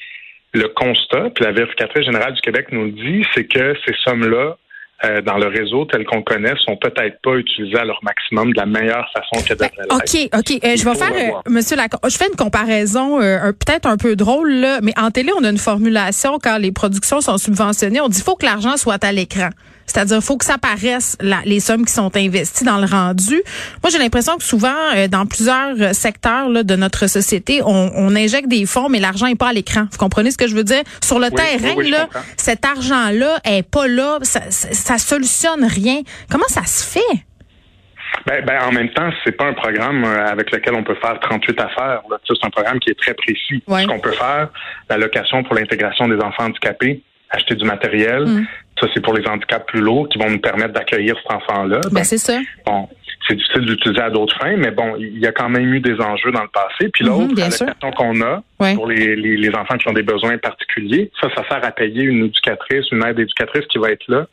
le 0.53 0.69
constat, 0.69 1.31
puis 1.35 1.45
la 1.45 1.53
vérificatrice 1.53 2.05
générale 2.05 2.35
du 2.35 2.41
Québec 2.41 2.69
nous 2.73 2.87
le 2.87 2.93
dit, 2.93 3.25
c'est 3.35 3.45
que 3.45 3.75
ces 3.87 3.95
sommes-là, 4.05 4.57
euh, 5.05 5.23
dans 5.23 5.39
le 5.39 5.47
réseau 5.47 5.87
tel 5.87 6.05
qu'on 6.05 6.23
connaît, 6.23 6.55
sont 6.65 6.77
peut-être 6.77 7.21
pas 7.23 7.35
utilisées 7.37 7.79
à 7.79 7.85
leur 7.85 7.99
maximum 8.03 8.53
de 8.53 8.59
la 8.59 8.67
meilleure 8.67 9.09
façon 9.15 9.45
qu'elles 9.45 9.57
devraient 9.57 9.89
ben, 9.89 9.97
OK, 9.97 10.39
OK. 10.39 10.65
Euh, 10.65 10.77
je 10.77 10.85
vais 10.85 10.95
faire, 10.95 11.13
euh, 11.13 11.51
Monsieur 11.51 11.77
je 12.07 12.17
fais 12.17 12.29
une 12.29 12.37
comparaison 12.37 13.19
peut-être 13.19 13.87
un 13.87 13.97
peu 13.97 14.17
drôle, 14.17 14.53
là, 14.53 14.81
mais 14.83 14.93
en 14.99 15.11
télé, 15.11 15.31
on 15.39 15.45
a 15.45 15.51
une 15.51 15.59
formulation 15.59 16.39
quand 16.43 16.59
les 16.59 16.73
productions 16.73 17.21
sont 17.21 17.39
subventionnées. 17.39 18.01
On 18.01 18.09
dit 18.09 18.21
faut 18.21 18.37
que 18.37 18.45
l'argent 18.45 18.77
soit 18.77 19.03
à 19.03 19.13
l'écran. 19.13 19.51
C'est-à-dire, 19.91 20.23
faut 20.23 20.37
que 20.37 20.45
ça 20.45 20.57
paraisse 20.57 21.17
les 21.45 21.59
sommes 21.59 21.85
qui 21.85 21.93
sont 21.93 22.17
investies 22.17 22.65
dans 22.65 22.79
le 22.79 22.87
rendu. 22.87 23.43
Moi, 23.83 23.91
j'ai 23.91 23.99
l'impression 23.99 24.37
que 24.37 24.45
souvent, 24.45 24.69
euh, 24.95 25.09
dans 25.09 25.27
plusieurs 25.27 25.75
euh, 25.81 25.93
secteurs 25.93 26.49
là, 26.49 26.63
de 26.63 26.77
notre 26.77 27.09
société, 27.09 27.61
on, 27.65 27.91
on 27.97 28.15
injecte 28.15 28.49
des 28.49 28.67
fonds, 28.67 28.89
mais 28.89 29.01
l'argent 29.01 29.27
n'est 29.27 29.35
pas 29.35 29.49
à 29.49 29.53
l'écran. 29.53 29.87
Vous 29.91 29.99
comprenez 29.99 30.31
ce 30.31 30.39
que 30.39 30.47
je 30.47 30.55
veux 30.55 30.63
dire? 30.63 30.83
Sur 31.03 31.19
le 31.19 31.31
terrain, 31.31 31.75
là, 31.83 32.09
cet 32.37 32.65
argent-là 32.65 33.41
est 33.45 33.65
pas 33.65 33.89
là. 33.89 34.19
Ça, 34.23 34.41
ça, 34.51 34.90
solutionne 34.99 35.65
rien. 35.65 36.03
Comment 36.31 36.49
ça 36.49 36.65
se 36.65 36.85
fait? 36.85 37.17
Ben, 38.27 38.45
ben, 38.45 38.59
en 38.63 38.73
même 38.73 38.91
temps, 38.91 39.11
c'est 39.25 39.33
pas 39.33 39.47
un 39.47 39.55
programme 39.55 40.05
euh, 40.05 40.27
avec 40.27 40.51
lequel 40.51 40.75
on 40.75 40.83
peut 40.83 40.97
faire 40.97 41.19
38 41.21 41.61
affaires. 41.61 42.03
C'est 42.27 42.45
un 42.45 42.51
programme 42.51 42.79
qui 42.81 42.91
est 42.91 42.99
très 42.99 43.15
précis. 43.15 43.63
Ce 43.67 43.87
qu'on 43.87 44.01
peut 44.01 44.13
faire, 44.13 44.49
l'allocation 44.89 45.43
pour 45.45 45.55
l'intégration 45.55 46.09
des 46.09 46.17
enfants 46.17 46.45
handicapés, 46.45 47.03
acheter 47.31 47.55
du 47.55 47.65
matériel, 47.65 48.25
mm. 48.27 48.47
Ça, 48.81 48.87
c'est 48.95 49.03
pour 49.03 49.13
les 49.13 49.27
handicaps 49.29 49.67
plus 49.67 49.81
lourds 49.81 50.09
qui 50.09 50.19
vont 50.19 50.31
nous 50.31 50.39
permettre 50.39 50.73
d'accueillir 50.73 51.15
cet 51.23 51.31
enfant-là. 51.31 51.81
Ben, 51.93 52.03
c'est 52.03 52.19
ça. 52.19 52.39
Bon, 52.65 52.89
c'est 53.29 53.35
difficile 53.35 53.67
d'utiliser 53.67 54.01
à 54.01 54.09
d'autres 54.09 54.37
fins, 54.39 54.57
mais 54.57 54.71
bon, 54.71 54.97
il 54.99 55.19
y 55.19 55.27
a 55.27 55.33
quand 55.33 55.51
même 55.51 55.75
eu 55.75 55.81
des 55.81 56.01
enjeux 56.01 56.33
dans 56.33 56.43
le 56.43 56.49
passé. 56.49 56.89
Puis 56.93 57.05
l'autre, 57.05 57.35
mm 57.35 57.35
-hmm, 57.35 57.95
qu'on 57.95 58.21
a 58.23 58.43
pour 58.75 58.87
les, 58.87 59.17
les, 59.17 59.55
enfants 59.55 59.77
qui 59.77 59.89
ont 59.89 59.93
des 59.93 60.03
besoins 60.03 60.39
particuliers, 60.39 61.11
ça, 61.21 61.29
ça 61.37 61.43
sert 61.49 61.63
à 61.63 61.73
payer 61.73 62.05
une 62.05 62.25
éducatrice, 62.25 62.87
une 62.91 63.05
aide 63.05 63.19
éducatrice 63.19 63.67
qui 63.67 63.79
va 63.79 63.91
être 63.91 64.07
là 64.09 64.27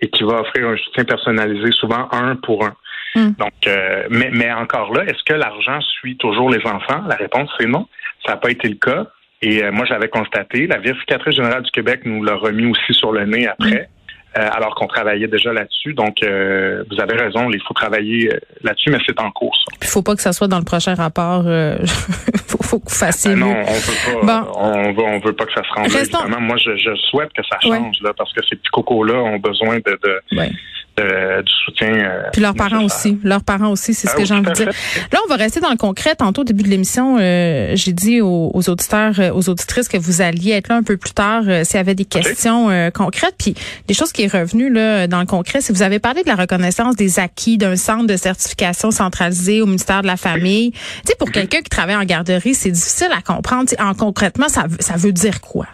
et 0.00 0.08
qui 0.08 0.24
va 0.24 0.40
offrir 0.40 0.68
un 0.68 0.76
soutien 0.76 1.04
personnalisé, 1.04 1.70
souvent 1.72 2.08
un 2.12 2.36
pour 2.36 2.64
un. 2.64 2.74
Mm. 3.14 3.30
Donc, 3.38 3.52
euh, 3.66 4.04
mais, 4.10 4.30
mais 4.32 4.52
encore 4.52 4.92
là, 4.92 5.04
est-ce 5.04 5.22
que 5.24 5.34
l'argent 5.34 5.80
suit 5.80 6.16
toujours 6.16 6.50
les 6.50 6.64
enfants? 6.66 7.02
La 7.08 7.16
réponse, 7.16 7.50
c'est 7.58 7.66
non. 7.66 7.88
Ça 8.24 8.32
n'a 8.32 8.38
pas 8.38 8.50
été 8.50 8.68
le 8.68 8.76
cas. 8.76 9.06
Et 9.42 9.62
euh, 9.62 9.70
moi, 9.70 9.84
j'avais 9.86 10.08
constaté, 10.08 10.66
la 10.66 10.78
vérificatrice 10.78 11.36
générale 11.36 11.62
du 11.62 11.70
Québec 11.70 12.00
nous 12.04 12.22
l'a 12.22 12.34
remis 12.34 12.70
aussi 12.70 12.92
sur 12.94 13.12
le 13.12 13.24
nez 13.26 13.46
après. 13.46 13.88
Euh, 14.36 14.48
alors 14.52 14.74
qu'on 14.74 14.86
travaillait 14.86 15.28
déjà 15.28 15.52
là-dessus. 15.52 15.94
Donc, 15.94 16.22
euh, 16.22 16.84
vous 16.90 17.00
avez 17.00 17.16
raison, 17.16 17.48
il 17.50 17.60
faut 17.66 17.72
travailler 17.72 18.28
là-dessus, 18.62 18.90
mais 18.90 18.98
c'est 19.06 19.18
en 19.20 19.30
cours. 19.30 19.56
Il 19.80 19.86
faut 19.86 20.02
pas 20.02 20.14
que 20.14 20.20
ça 20.20 20.32
soit 20.32 20.46
dans 20.48 20.58
le 20.58 20.64
prochain 20.64 20.94
rapport. 20.94 21.42
faut, 22.46 22.62
faut 22.62 22.78
que 22.80 22.84
vous 22.90 22.94
fassiez 22.94 23.30
Ben 23.34 23.40
non, 23.40 23.54
on 23.66 23.72
veut 23.72 24.26
pas. 24.26 24.48
On 24.56 24.92
veut, 24.92 25.02
on 25.04 25.18
veut 25.20 25.32
pas 25.32 25.46
que 25.46 25.52
ça 25.54 25.62
se 25.62 25.72
rende. 25.74 25.90
là, 25.90 25.98
Restons-. 25.98 26.40
Moi, 26.40 26.56
je, 26.58 26.76
je 26.76 26.94
souhaite 27.08 27.32
que 27.32 27.42
ça 27.50 27.56
Ouais. 27.68 27.78
change 27.78 27.96
là, 28.02 28.12
parce 28.16 28.32
que 28.34 28.44
ces 28.48 28.56
petits 28.56 28.68
cocos-là 28.70 29.14
ont 29.14 29.38
besoin 29.38 29.76
de, 29.78 29.98
de, 30.02 30.36
Ouais. 30.36 30.50
De- 30.96 31.42
du 31.42 31.52
soutien. 31.64 31.88
euh, 31.88 32.22
Puis 32.32 32.40
leurs 32.40 32.54
parents 32.54 32.82
aussi. 32.84 33.18
Leurs 33.22 33.42
parents 33.42 33.68
aussi, 33.70 33.92
c'est 33.94 34.06
ce 34.06 34.12
Ah 34.12 34.16
que 34.16 34.20
oui, 34.22 34.26
j'ai 34.26 34.34
envie 34.34 34.46
de 34.48 34.52
dire. 34.54 34.70
Là, 35.12 35.18
on 35.24 35.28
va 35.28 35.36
rester 35.36 35.60
dans 35.60 35.70
le 35.70 35.76
concret. 35.76 36.14
Tantôt, 36.14 36.40
au 36.40 36.44
début 36.44 36.62
de 36.62 36.68
l'émission, 36.68 37.18
euh, 37.20 37.72
j'ai 37.74 37.92
dit 37.92 38.20
aux, 38.20 38.50
aux 38.54 38.68
auditeurs, 38.70 39.12
euh, 39.20 39.30
aux 39.32 39.48
auditrices 39.48 39.88
que 39.88 39.98
vous 39.98 40.22
alliez 40.22 40.52
être 40.52 40.68
là 40.68 40.76
un 40.76 40.82
peu 40.82 40.96
plus 40.96 41.12
tard 41.12 41.42
euh, 41.46 41.64
s'il 41.64 41.76
y 41.76 41.80
avait 41.80 41.94
des 41.94 42.04
questions 42.06 42.70
euh, 42.70 42.90
concrètes. 42.90 43.34
Puis 43.38 43.54
des 43.88 43.94
choses 43.94 44.12
qui 44.12 44.22
est 44.22 44.32
revenues 44.32 44.70
là 44.72 45.06
dans 45.06 45.20
le 45.20 45.26
concret, 45.26 45.60
c'est 45.60 45.72
que 45.72 45.78
vous 45.78 45.82
avez 45.84 45.98
parlé 45.98 46.22
de 46.22 46.28
la 46.28 46.34
reconnaissance 46.36 46.96
des 46.96 47.18
acquis 47.18 47.58
d'un 47.58 47.76
centre 47.76 48.06
de 48.06 48.16
certification 48.16 48.90
centralisé 48.90 49.60
au 49.62 49.66
ministère 49.66 50.02
de 50.02 50.06
la 50.06 50.16
Famille. 50.16 50.72
Tu 50.72 50.78
sais, 51.06 51.14
pour 51.18 51.30
quelqu'un 51.30 51.58
qui 51.60 51.68
travaille 51.70 51.96
en 51.96 52.04
garderie, 52.04 52.54
c'est 52.54 52.70
difficile 52.70 53.08
à 53.16 53.20
comprendre. 53.20 53.68
Tu 53.68 53.76
sais, 53.76 53.82
En 53.82 53.94
concrètement, 53.94 54.48
ça, 54.48 54.64
ça 54.80 54.94
veut 54.96 55.12
dire 55.12 55.40
quoi? 55.40 55.66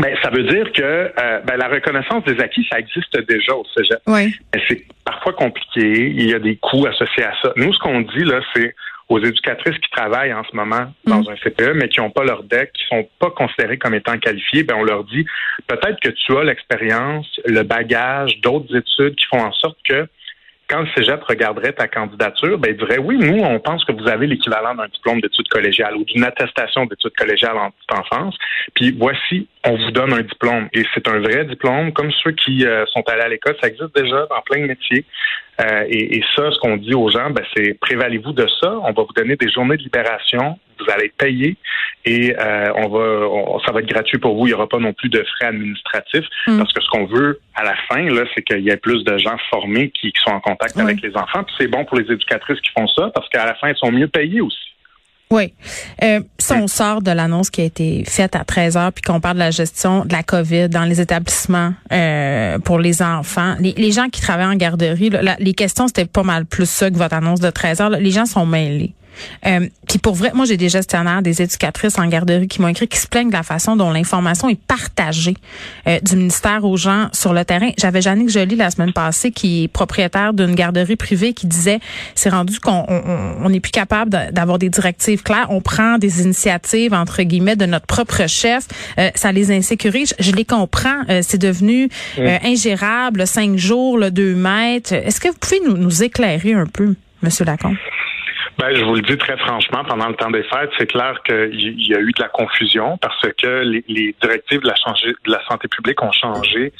Ben, 0.00 0.14
ça 0.22 0.30
veut 0.30 0.42
dire 0.42 0.70
que 0.72 0.82
euh, 0.82 1.40
ben, 1.44 1.56
la 1.56 1.68
reconnaissance 1.68 2.22
des 2.24 2.38
acquis, 2.40 2.66
ça 2.70 2.78
existe 2.78 3.16
déjà 3.26 3.54
au 3.54 3.64
cégep. 3.76 3.98
Oui. 4.06 4.34
C'est 4.68 4.84
parfois 5.04 5.32
compliqué. 5.32 6.10
Il 6.10 6.28
y 6.28 6.34
a 6.34 6.38
des 6.38 6.56
coûts 6.56 6.86
associés 6.86 7.24
à 7.24 7.32
ça. 7.42 7.52
Nous, 7.56 7.72
ce 7.72 7.78
qu'on 7.78 8.02
dit, 8.02 8.24
là, 8.24 8.40
c'est 8.54 8.74
aux 9.08 9.20
éducatrices 9.20 9.78
qui 9.78 9.90
travaillent 9.90 10.34
en 10.34 10.42
ce 10.44 10.54
moment 10.54 10.92
dans 11.04 11.30
un 11.30 11.36
CPE, 11.36 11.74
mais 11.74 11.88
qui 11.88 12.00
n'ont 12.00 12.10
pas 12.10 12.24
leur 12.24 12.42
DEC, 12.42 12.72
qui 12.72 12.84
sont 12.88 13.08
pas 13.20 13.30
considérées 13.30 13.78
comme 13.78 13.94
étant 13.94 14.18
qualifiées, 14.18 14.64
ben, 14.64 14.76
on 14.76 14.84
leur 14.84 15.04
dit 15.04 15.24
peut-être 15.68 16.00
que 16.00 16.08
tu 16.08 16.36
as 16.36 16.44
l'expérience, 16.44 17.26
le 17.44 17.62
bagage 17.62 18.40
d'autres 18.40 18.74
études 18.76 19.14
qui 19.14 19.26
font 19.26 19.40
en 19.40 19.52
sorte 19.52 19.78
que 19.88 20.08
quand 20.68 20.80
le 20.80 20.88
cégep 20.96 21.22
regarderait 21.24 21.72
ta 21.72 21.86
candidature, 21.86 22.58
ben, 22.58 22.70
il 22.72 22.76
dirait 22.76 22.98
oui, 22.98 23.18
nous, 23.18 23.42
on 23.42 23.58
pense 23.60 23.84
que 23.84 23.92
vous 23.92 24.08
avez 24.08 24.26
l'équivalent 24.26 24.74
d'un 24.74 24.88
diplôme 24.88 25.20
d'études 25.20 25.48
collégiales 25.48 25.96
ou 25.96 26.04
d'une 26.04 26.24
attestation 26.24 26.86
d'études 26.86 27.14
collégiales 27.16 27.56
en 27.56 27.70
petite 27.70 27.92
enfance. 27.92 28.36
Puis 28.74 28.96
voici, 28.98 29.48
on 29.64 29.76
vous 29.76 29.90
donne 29.92 30.12
un 30.12 30.22
diplôme. 30.22 30.68
Et 30.72 30.84
c'est 30.94 31.06
un 31.08 31.20
vrai 31.20 31.44
diplôme, 31.44 31.92
comme 31.92 32.10
ceux 32.22 32.32
qui 32.32 32.66
euh, 32.66 32.84
sont 32.86 33.02
allés 33.08 33.22
à 33.22 33.28
l'école. 33.28 33.56
Ça 33.60 33.68
existe 33.68 33.94
déjà 33.94 34.26
dans 34.26 34.40
plein 34.44 34.60
de 34.62 34.66
métiers. 34.66 35.04
Euh, 35.60 35.84
et, 35.88 36.18
et 36.18 36.24
ça, 36.34 36.50
ce 36.50 36.58
qu'on 36.58 36.76
dit 36.76 36.94
aux 36.94 37.10
gens, 37.10 37.30
ben, 37.30 37.44
c'est 37.56 37.78
prévalez-vous 37.80 38.32
de 38.32 38.46
ça. 38.60 38.76
On 38.82 38.92
va 38.92 39.02
vous 39.02 39.14
donner 39.14 39.36
des 39.36 39.50
journées 39.50 39.76
de 39.76 39.82
libération. 39.82 40.58
Vous 40.78 40.92
allez 40.92 41.12
payer 41.16 41.56
et 42.04 42.34
euh, 42.38 42.66
on 42.76 42.88
va, 42.88 43.26
on- 43.28 43.58
ça 43.60 43.72
va 43.72 43.80
être 43.80 43.88
gratuit 43.88 44.18
pour 44.18 44.36
vous. 44.36 44.46
Il 44.46 44.50
n'y 44.50 44.54
aura 44.54 44.68
pas 44.68 44.78
non 44.78 44.92
plus 44.92 45.08
de 45.08 45.24
frais 45.36 45.46
administratifs 45.48 46.26
Mm. 46.46 46.58
parce 46.58 46.72
que 46.72 46.80
ce 46.82 46.88
qu'on 46.90 47.06
veut 47.06 47.40
à 47.54 47.64
la 47.64 47.74
fin, 47.88 48.02
là, 48.02 48.22
c'est 48.34 48.42
qu'il 48.42 48.60
y 48.60 48.70
ait 48.70 48.76
plus 48.76 49.02
de 49.04 49.16
gens 49.18 49.36
formés 49.50 49.90
qui, 49.90 50.12
qui 50.12 50.20
sont 50.24 50.30
en 50.34 50.40
contact 50.40 50.74
Oui. 50.76 50.82
avec 50.82 51.00
les 51.02 51.16
enfants. 51.16 51.42
Puis 51.44 51.54
c'est 51.58 51.68
bon 51.68 51.84
pour 51.84 51.98
les 51.98 52.04
éducatrices 52.12 52.60
qui 52.60 52.70
font 52.78 52.86
ça 52.88 53.10
parce 53.14 53.28
qu'à 53.28 53.44
la 53.46 53.54
fin, 53.54 53.68
elles 53.68 53.76
sont 53.76 53.90
mieux 53.92 54.08
payées 54.08 54.40
aussi. 54.40 54.56
Oui. 55.28 55.52
Euh, 56.04 56.20
si 56.38 56.52
on 56.52 56.68
sort 56.68 57.02
de 57.02 57.10
l'annonce 57.10 57.50
qui 57.50 57.60
a 57.60 57.64
été 57.64 58.04
faite 58.04 58.36
à 58.36 58.44
13 58.44 58.76
heures, 58.76 58.92
puis 58.92 59.02
qu'on 59.02 59.18
parle 59.20 59.34
de 59.34 59.40
la 59.40 59.50
gestion 59.50 60.04
de 60.04 60.12
la 60.12 60.22
COVID 60.22 60.68
dans 60.68 60.84
les 60.84 61.00
établissements 61.00 61.72
euh, 61.90 62.60
pour 62.60 62.78
les 62.78 63.02
enfants, 63.02 63.56
les, 63.58 63.72
les 63.72 63.90
gens 63.90 64.08
qui 64.08 64.20
travaillent 64.20 64.46
en 64.46 64.54
garderie, 64.54 65.10
là, 65.10 65.22
la- 65.22 65.36
les 65.40 65.52
questions, 65.54 65.88
c'était 65.88 66.04
pas 66.06 66.22
mal 66.22 66.46
plus 66.46 66.70
ça 66.70 66.88
que 66.92 66.96
votre 66.96 67.14
annonce 67.14 67.40
de 67.40 67.50
13 67.50 67.80
heures. 67.80 67.90
là. 67.90 67.98
Les 67.98 68.12
gens 68.12 68.26
sont 68.26 68.46
mêlés. 68.46 68.92
Euh, 69.46 69.68
puis 69.88 69.98
pour 69.98 70.14
vrai, 70.14 70.32
moi 70.34 70.44
j'ai 70.44 70.56
des 70.56 70.68
gestionnaires, 70.68 71.22
des 71.22 71.42
éducatrices 71.42 71.98
en 71.98 72.06
garderie 72.06 72.48
qui 72.48 72.60
m'ont 72.60 72.68
écrit 72.68 72.88
qui 72.88 72.98
se 72.98 73.06
plaignent 73.06 73.28
de 73.28 73.34
la 73.34 73.42
façon 73.42 73.76
dont 73.76 73.90
l'information 73.90 74.48
est 74.48 74.60
partagée 74.60 75.36
euh, 75.86 75.98
du 76.00 76.16
ministère 76.16 76.64
aux 76.64 76.76
gens 76.76 77.08
sur 77.12 77.32
le 77.32 77.44
terrain. 77.44 77.70
J'avais 77.78 78.02
Jannick 78.02 78.28
Joly 78.28 78.56
la 78.56 78.70
semaine 78.70 78.92
passée 78.92 79.30
qui 79.30 79.64
est 79.64 79.68
propriétaire 79.68 80.32
d'une 80.32 80.54
garderie 80.54 80.96
privée 80.96 81.32
qui 81.32 81.46
disait 81.46 81.80
c'est 82.14 82.30
rendu 82.30 82.58
qu'on 82.60 82.84
on, 82.88 83.48
n'est 83.48 83.60
plus 83.60 83.72
capable 83.72 84.10
d'avoir 84.32 84.58
des 84.58 84.68
directives 84.68 85.22
claires, 85.22 85.46
on 85.50 85.60
prend 85.60 85.98
des 85.98 86.22
initiatives 86.22 86.94
entre 86.94 87.22
guillemets 87.22 87.56
de 87.56 87.66
notre 87.66 87.86
propre 87.86 88.26
chef, 88.26 88.64
Euh, 88.98 89.10
ça 89.14 89.32
les 89.32 89.50
insécurise. 89.50 90.14
Je, 90.18 90.24
je 90.26 90.32
les 90.32 90.44
comprends, 90.44 91.02
Euh, 91.08 91.20
c'est 91.22 91.38
devenu 91.38 91.88
euh, 92.18 92.38
ingérable, 92.44 93.26
cinq 93.26 93.56
jours, 93.56 93.98
le 93.98 94.10
deux 94.10 94.34
mètres. 94.34 94.92
Est-ce 94.92 95.20
que 95.20 95.28
vous 95.28 95.38
pouvez 95.38 95.60
nous, 95.66 95.76
nous 95.76 96.02
éclairer 96.02 96.52
un 96.54 96.66
peu, 96.66 96.94
Monsieur 97.22 97.44
Lacombe? 97.44 97.76
Ben, 98.58 98.74
je 98.74 98.82
vous 98.84 98.94
le 98.94 99.02
dis 99.02 99.18
très 99.18 99.36
franchement, 99.36 99.84
pendant 99.84 100.08
le 100.08 100.14
temps 100.14 100.30
des 100.30 100.42
fêtes, 100.44 100.70
c'est 100.78 100.86
clair 100.86 101.20
qu'il 101.26 101.86
y 101.86 101.94
a 101.94 102.00
eu 102.00 102.10
de 102.12 102.22
la 102.22 102.28
confusion 102.28 102.96
parce 102.98 103.20
que 103.36 103.62
les, 103.62 103.84
les 103.86 104.14
directives 104.22 104.60
de 104.62 104.68
la, 104.68 104.74
de 104.74 105.30
la 105.30 105.40
santé 105.46 105.68
publique 105.68 106.02
ont 106.02 106.12
changé 106.12 106.72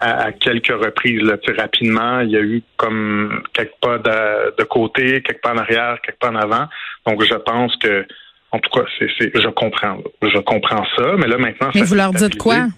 à, 0.00 0.24
à 0.24 0.32
quelques 0.32 0.68
reprises. 0.68 1.20
Là. 1.22 1.36
Tu 1.36 1.54
sais, 1.54 1.60
rapidement, 1.60 2.20
il 2.20 2.30
y 2.30 2.36
a 2.36 2.40
eu 2.40 2.62
comme 2.76 3.42
quelques 3.52 3.74
pas 3.82 3.98
de, 3.98 4.56
de 4.56 4.64
côté, 4.64 5.22
quelques 5.22 5.42
pas 5.42 5.52
en 5.52 5.58
arrière, 5.58 5.98
quelques 6.02 6.18
pas 6.18 6.30
en 6.30 6.36
avant. 6.36 6.66
Donc, 7.06 7.22
je 7.22 7.34
pense 7.34 7.76
que, 7.76 8.06
en 8.50 8.58
tout 8.58 8.70
cas, 8.70 8.86
c'est, 8.98 9.10
c'est, 9.18 9.30
je 9.38 9.48
comprends. 9.48 9.98
Je 10.22 10.38
comprends 10.38 10.86
ça, 10.96 11.12
mais 11.18 11.26
là, 11.26 11.36
maintenant... 11.36 11.68
Mais 11.74 11.80
ça 11.80 11.86
vous 11.86 11.94
leur 11.94 12.12
dites 12.12 12.38
quoi? 12.38 12.68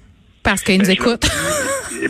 Parce 0.42 0.62
qu'ils 0.62 0.78
nous 0.78 0.86
Ben, 0.86 0.94
leur 0.98 1.06
écoutent. 1.06 1.28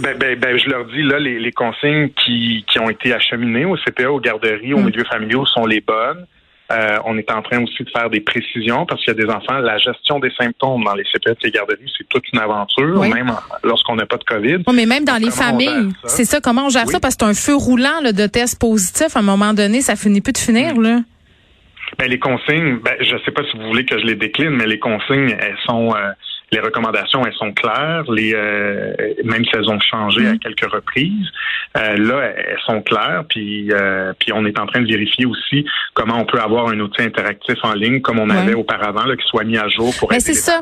Ben, 0.00 0.16
ben, 0.18 0.38
ben, 0.38 0.56
je 0.58 0.68
leur 0.70 0.84
dis, 0.86 1.02
là, 1.02 1.18
les, 1.18 1.38
les 1.40 1.52
consignes 1.52 2.10
qui, 2.10 2.64
qui 2.70 2.78
ont 2.78 2.88
été 2.90 3.12
acheminées 3.12 3.64
au 3.64 3.76
CPA, 3.76 4.10
aux 4.10 4.20
garderies, 4.20 4.72
aux 4.74 4.78
Mm. 4.78 4.84
milieux 4.86 5.04
familiaux 5.04 5.44
sont 5.46 5.66
les 5.66 5.80
bonnes. 5.80 6.26
Euh, 6.72 6.98
on 7.04 7.18
est 7.18 7.28
en 7.32 7.42
train 7.42 7.60
aussi 7.64 7.82
de 7.82 7.90
faire 7.90 8.08
des 8.08 8.20
précisions 8.20 8.86
parce 8.86 9.04
qu'il 9.04 9.12
y 9.12 9.20
a 9.20 9.24
des 9.24 9.28
enfants. 9.28 9.58
La 9.58 9.76
gestion 9.78 10.20
des 10.20 10.30
symptômes 10.38 10.84
dans 10.84 10.94
les 10.94 11.02
CPA 11.12 11.32
de 11.32 11.38
ces 11.42 11.50
garderies, 11.50 11.92
c'est 11.98 12.08
toute 12.08 12.22
une 12.32 12.38
aventure, 12.38 12.96
Oui. 13.00 13.12
même 13.12 13.32
lorsqu'on 13.64 13.96
n'a 13.96 14.06
pas 14.06 14.18
de 14.18 14.22
COVID. 14.22 14.58
Oui, 14.68 14.74
mais 14.76 14.86
même 14.86 15.04
dans 15.04 15.16
les 15.16 15.32
familles, 15.32 15.88
c'est 16.04 16.24
ça, 16.24 16.40
comment 16.40 16.66
on 16.66 16.68
gère 16.68 16.84
Oui. 16.86 16.92
ça? 16.92 17.00
Parce 17.00 17.16
que 17.16 17.24
c'est 17.24 17.30
un 17.30 17.34
feu 17.34 17.56
roulant 17.56 18.00
là, 18.04 18.12
de 18.12 18.26
tests 18.28 18.60
positifs. 18.60 19.16
À 19.16 19.18
un 19.18 19.22
moment 19.22 19.52
donné, 19.52 19.80
ça 19.80 19.96
finit 19.96 20.20
plus 20.20 20.32
de 20.32 20.38
finir. 20.38 20.76
Mm. 20.76 20.82
Là. 20.84 20.98
Ben, 21.98 22.08
les 22.08 22.20
consignes, 22.20 22.76
ben, 22.84 22.94
je 23.00 23.14
ne 23.16 23.20
sais 23.24 23.32
pas 23.32 23.42
si 23.50 23.58
vous 23.58 23.66
voulez 23.66 23.84
que 23.84 23.98
je 23.98 24.04
les 24.06 24.14
décline, 24.14 24.50
mais 24.50 24.66
les 24.68 24.78
consignes, 24.78 25.34
elles 25.40 25.58
sont, 25.66 25.92
euh, 25.92 26.12
les 26.52 26.60
recommandations, 26.60 27.24
elles 27.24 27.34
sont 27.34 27.52
claires. 27.52 28.04
Les, 28.10 28.32
euh, 28.34 28.92
même 29.24 29.44
si 29.44 29.50
elles 29.54 29.68
ont 29.68 29.78
changé 29.80 30.26
à 30.26 30.36
quelques 30.36 30.70
reprises, 30.70 31.28
euh, 31.76 31.96
là, 31.96 32.32
elles 32.36 32.58
sont 32.66 32.82
claires. 32.82 33.24
Puis, 33.28 33.68
euh, 33.72 34.12
puis 34.18 34.32
on 34.32 34.44
est 34.46 34.58
en 34.58 34.66
train 34.66 34.80
de 34.80 34.88
vérifier 34.88 35.26
aussi 35.26 35.64
comment 35.94 36.18
on 36.18 36.24
peut 36.24 36.40
avoir 36.40 36.68
un 36.68 36.80
outil 36.80 37.02
interactif 37.02 37.56
en 37.62 37.72
ligne, 37.74 38.00
comme 38.00 38.18
on 38.18 38.28
Ouais. 38.30 38.36
avait 38.36 38.54
auparavant, 38.54 39.04
là, 39.04 39.16
qui 39.16 39.26
soit 39.28 39.44
mis 39.44 39.58
à 39.58 39.68
jour 39.68 39.92
pour 39.98 40.10
Mais 40.10 40.20
c'est 40.20 40.34
ça. 40.34 40.60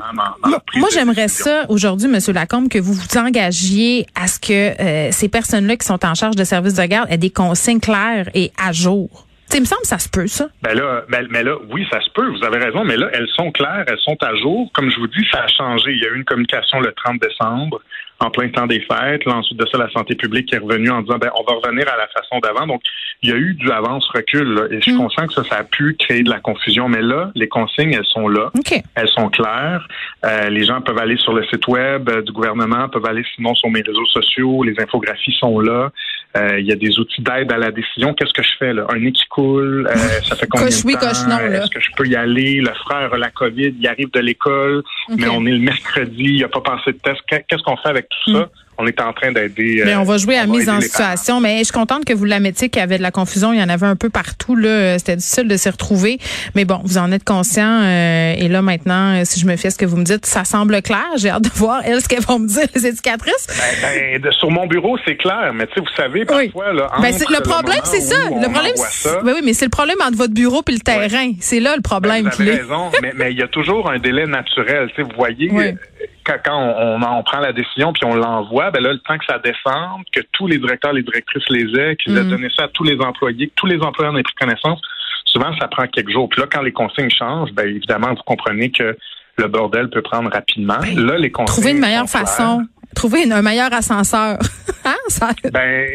Moi, 0.77 0.89
j'aimerais 0.93 1.29
ça 1.29 1.65
aujourd'hui, 1.69 2.09
Monsieur 2.09 2.33
Lacombe, 2.33 2.69
que 2.69 2.79
vous 2.79 2.93
vous 2.93 3.19
engagiez 3.19 4.07
à 4.15 4.27
ce 4.27 4.39
que 4.41 4.53
euh, 4.81 5.11
ces 5.13 5.29
personnes-là 5.29 5.77
qui 5.77 5.87
sont 5.87 6.05
en 6.05 6.15
charge 6.15 6.37
de 6.37 6.45
services 6.45 6.75
de 6.75 6.85
garde 6.85 7.09
aient 7.11 7.19
des 7.19 7.31
consignes 7.31 7.81
claires 7.81 8.29
et 8.35 8.51
à 8.63 8.73
jour. 8.73 9.27
Il 9.55 9.61
me 9.61 9.65
semble 9.67 9.83
que 9.83 9.89
ça 9.89 9.99
se 9.99 10.09
peut, 10.09 10.27
ça. 10.27 10.49
Ben 10.63 10.75
là, 10.75 11.03
ben- 11.09 11.27
mais 11.31 11.43
là, 11.43 11.57
oui, 11.71 11.87
ça 11.91 12.01
se 12.01 12.11
peut, 12.11 12.27
vous 12.29 12.45
avez 12.45 12.59
raison, 12.59 12.85
mais 12.85 12.97
là, 12.97 13.09
elles 13.13 13.29
sont 13.37 13.51
claires, 13.51 13.85
elles 13.87 13.99
sont 13.99 14.17
à 14.23 14.35
jour. 14.37 14.71
Comme 14.75 14.91
je 14.91 14.97
vous 14.99 15.07
dis, 15.09 15.27
ça 15.33 15.43
a 15.45 15.49
changé. 15.49 15.93
Il 15.93 16.03
y 16.03 16.07
a 16.07 16.11
eu 16.11 16.17
une 16.17 16.25
communication 16.25 16.81
le 16.81 16.93
30 16.93 17.19
décembre, 17.21 17.81
en 18.21 18.31
plein 18.31 18.49
temps 18.51 18.67
des 18.67 18.81
fêtes. 18.81 19.25
Là, 19.25 19.37
ensuite 19.37 19.59
de 19.59 19.67
ça, 19.67 19.79
la 19.79 19.89
santé 19.91 20.15
publique 20.17 20.53
est 20.53 20.59
revenue 20.59 20.91
en 20.91 21.03
disant, 21.03 21.19
ben, 21.19 21.31
on 21.39 21.45
va 21.45 21.59
revenir 21.63 21.87
à 21.89 21.97
la 21.97 22.09
façon 22.09 22.39
d'avant. 22.41 22.67
Donc, 22.67 22.83
il 23.23 23.31
y 23.31 23.33
a 23.33 23.37
eu 23.37 23.55
du 23.55 23.71
avance-recul, 23.71 24.55
là, 24.55 24.63
et 24.71 24.77
je 24.77 24.81
suis 24.83 24.93
Mm. 24.93 24.99
conscient 24.99 25.27
que 25.27 25.33
ça, 25.33 25.45
ça 25.45 25.57
a 25.57 25.65
pu 25.65 25.97
créer 25.99 26.23
de 26.23 26.31
la 26.31 26.41
confusion. 26.41 26.89
Mais 26.89 27.03
là, 27.03 27.31
les 27.35 27.49
consignes, 27.49 27.93
elles 27.95 28.05
sont 28.07 28.29
là. 28.29 28.51
OK. 28.57 28.81
Elles 28.95 29.09
sont 29.09 29.29
claires. 29.31 29.87
Euh, 30.25 30.51
les 30.51 30.65
gens 30.65 30.81
peuvent 30.83 30.99
aller 30.99 31.17
sur 31.17 31.33
le 31.33 31.45
site 31.47 31.67
web 31.69 32.09
euh, 32.11 32.23
du 32.23 32.33
gouvernement, 32.33 32.89
peuvent 32.89 33.07
aller 33.07 33.25
sinon 33.35 33.55
sur 33.55 33.71
mes 33.71 33.83
réseaux 33.83 34.07
sociaux. 34.07 34.63
Les 34.63 34.75
infographies 34.81 35.35
sont 35.41 35.59
là. 35.61 35.91
Euh, 36.37 36.61
Il 36.61 36.67
y 36.67 36.73
a 36.73 36.77
des 36.77 36.99
outils 36.99 37.23
d'aide 37.23 37.51
à 37.53 37.57
la 37.57 37.71
décision. 37.71 38.13
Qu'est-ce 38.15 38.35
que 38.35 38.43
je 38.43 38.51
fais 38.59 38.73
là? 38.75 38.87
Un 38.91 38.99
nez 38.99 39.13
qui 39.13 39.25
coule, 39.29 39.89
euh, 39.91 39.95
ça 40.23 40.37
fait 40.37 40.47
combien 40.47 40.67
Coche 40.67 40.83
de 40.83 40.87
oui, 40.87 40.93
temps? 40.95 41.01
coche 41.09 41.23
non, 41.25 41.39
là. 41.39 41.63
Est-ce 41.65 41.71
que 41.71 41.81
je 41.81 41.91
peux 41.97 42.07
y 42.07 42.17
aller? 42.17 42.61
Le 42.61 42.73
frère 42.85 43.13
a 43.15 43.17
la 43.19 43.31
COVID, 43.31 43.75
il 43.81 43.89
arrive 43.89 44.11
de 44.13 44.21
l'école, 44.21 44.83
mais 45.17 45.27
on 45.29 45.45
est 45.47 45.53
le 45.53 45.59
mercredi, 45.59 46.25
il 46.37 46.45
a 46.45 46.49
pas 46.49 46.61
passé 46.61 46.93
de 46.93 46.99
test. 46.99 47.21
Qu'est- 47.27 47.45
Qu'est-ce 47.49 47.63
qu'on 47.63 47.77
fait 47.79 47.89
avec 47.89 48.09
tout 48.11 48.33
ça? 48.35 48.51
On 48.81 48.87
est 48.87 49.01
en 49.01 49.13
train 49.13 49.33
d'aider. 49.33 49.83
Mais 49.85 49.95
euh, 49.95 50.01
on 50.01 50.05
va 50.05 50.19
jouer 50.19 50.37
à 50.37 50.47
va 50.47 50.53
mise 50.53 50.69
en 50.69 50.81
situation. 50.81 51.41
Mais 51.41 51.59
je 51.59 51.65
suis 51.65 51.73
contente 51.73 52.05
que 52.05 52.13
vous 52.13 52.25
la 52.25 52.39
mettiez 52.39 52.69
qu'il 52.69 52.79
y 52.79 52.83
avait 52.83 52.97
de 52.99 53.03
la 53.03 53.11
confusion. 53.11 53.53
Il 53.53 53.59
y 53.59 53.63
en 53.63 53.69
avait 53.69 53.87
un 53.87 53.97
peu 53.97 54.09
partout. 54.09 54.55
Là, 54.55 54.97
c'était 54.99 55.17
difficile 55.17 55.49
de 55.49 55.57
s'y 55.57 55.69
retrouver. 55.69 56.19
Mais 56.55 56.65
bon, 56.65 56.81
vous 56.85 56.97
en 56.99 57.11
êtes 57.11 57.25
conscient. 57.25 57.81
euh, 57.83 58.35
et 58.39 58.47
là 58.49 58.63
maintenant, 58.63 59.17
euh, 59.17 59.23
si 59.25 59.41
je 59.41 59.47
me 59.47 59.57
fie 59.57 59.67
à 59.67 59.71
ce 59.71 59.79
que 59.79 59.85
vous 59.87 59.97
me 59.97 60.05
dites, 60.05 60.27
ça 60.27 60.45
semble 60.45 60.81
clair. 60.83 61.05
J'ai 61.17 61.31
hâte 61.31 61.43
de 61.43 61.51
voir 61.57 61.81
elles 61.85 62.01
ce 62.01 62.09
qu'elles 62.09 62.23
vont 62.23 62.39
me 62.39 62.47
dire 62.47 62.67
les 62.75 62.87
éducatrices. 62.87 63.47
Ben, 63.83 64.21
de- 64.23 64.31
sur 64.31 64.51
mon 64.51 64.67
bureau, 64.67 64.97
c'est 65.05 65.17
clair, 65.17 65.53
mais 65.55 65.67
tu 65.67 65.75
sais, 65.75 65.81
vous 65.81 65.95
savez, 65.97 66.21
Oui. 66.21 66.49
parfois, 66.51 66.73
là, 66.73 66.89
Ben, 67.03 67.13
c'est- 67.13 67.29
le 67.29 67.41
problème, 67.43 67.81
c'est 67.85 68.01
ça. 68.01 68.17
Le 68.31 68.49
problème, 68.53 68.77
ça, 68.77 69.21
ben 69.25 69.33
oui, 69.35 69.41
mais 69.45 69.53
c'est 69.55 69.65
le 69.67 69.71
problème 69.71 69.97
entre 70.07 70.17
votre 70.17 70.35
bureau 70.35 70.63
et 70.69 70.73
le 70.73 70.79
terrain. 70.79 71.33
C'est 71.41 71.59
là 71.61 71.71
le 71.75 71.79
Ben, 71.79 71.83
problème 71.83 72.29
vous 72.33 72.43
avez 72.43 72.53
raison, 72.61 72.91
mais 73.03 73.13
mais 73.17 73.33
il 73.33 73.39
y 73.39 73.43
a 73.43 73.49
toujours 73.49 73.91
un 73.91 73.99
délai 73.99 74.27
naturel. 74.27 74.89
Tu 74.91 74.97
sais, 74.97 75.03
vous 75.03 75.17
voyez, 75.17 75.49
Oui. 75.51 75.75
Quand, 76.25 76.37
quand 76.45 76.57
on, 76.57 76.97
on 76.97 77.03
en 77.03 77.23
prend 77.23 77.41
la 77.41 77.53
décision 77.53 77.93
puis 77.93 78.05
on 78.05 78.15
l'envoie, 78.15 78.71
ben 78.71 78.83
là, 78.83 78.93
le 78.93 78.99
temps 79.01 79.19
que 79.19 79.25
ça 79.27 79.39
descende, 79.39 80.03
que 80.13 80.21
tous 80.33 80.47
les 80.47 80.59
directeurs, 80.59 80.93
les 80.93 81.03
directrices 81.03 81.49
les 81.49 81.79
aient, 81.79 81.97
qu'ils 81.97 82.17
aient 82.17 82.25
Mm. 82.25 82.31
donné 82.31 82.49
ça 82.57 82.65
à 82.65 82.69
tous 82.69 82.85
les 82.85 82.99
employés, 83.01 83.49
que 83.49 83.55
tous 83.57 83.67
les 83.67 83.81
employeurs 83.81 84.13
en 84.13 84.17
aient 84.17 84.23
pris 84.23 84.35
connaissance, 84.35 84.81
souvent, 85.25 85.57
ça 85.59 85.69
prend 85.69 85.87
quelques 85.87 86.11
jours. 86.11 86.29
Puis 86.29 86.41
là, 86.41 86.47
quand 86.51 86.63
les 86.63 86.73
consignes 86.73 87.11
changent, 87.11 87.53
ben 87.53 87.67
évidemment, 87.69 88.09
vous 88.09 88.23
comprenez 88.27 88.71
que 88.71 88.97
le 89.37 89.47
bordel 89.49 89.89
peut 89.89 90.03
prendre 90.03 90.31
rapidement. 90.31 90.79
là, 90.97 91.17
les 91.19 91.31
consignes 91.31 91.47
Ben, 91.47 91.47
Trouver 91.47 91.71
une 91.71 91.81
meilleure 91.81 92.09
façon 92.09 92.67
Trouver 92.95 93.31
un 93.31 93.43
meilleur 93.43 93.73
ascenseur. 93.73 94.39
hein? 94.85 94.97
Ça... 95.09 95.31
Ben, 95.53 95.87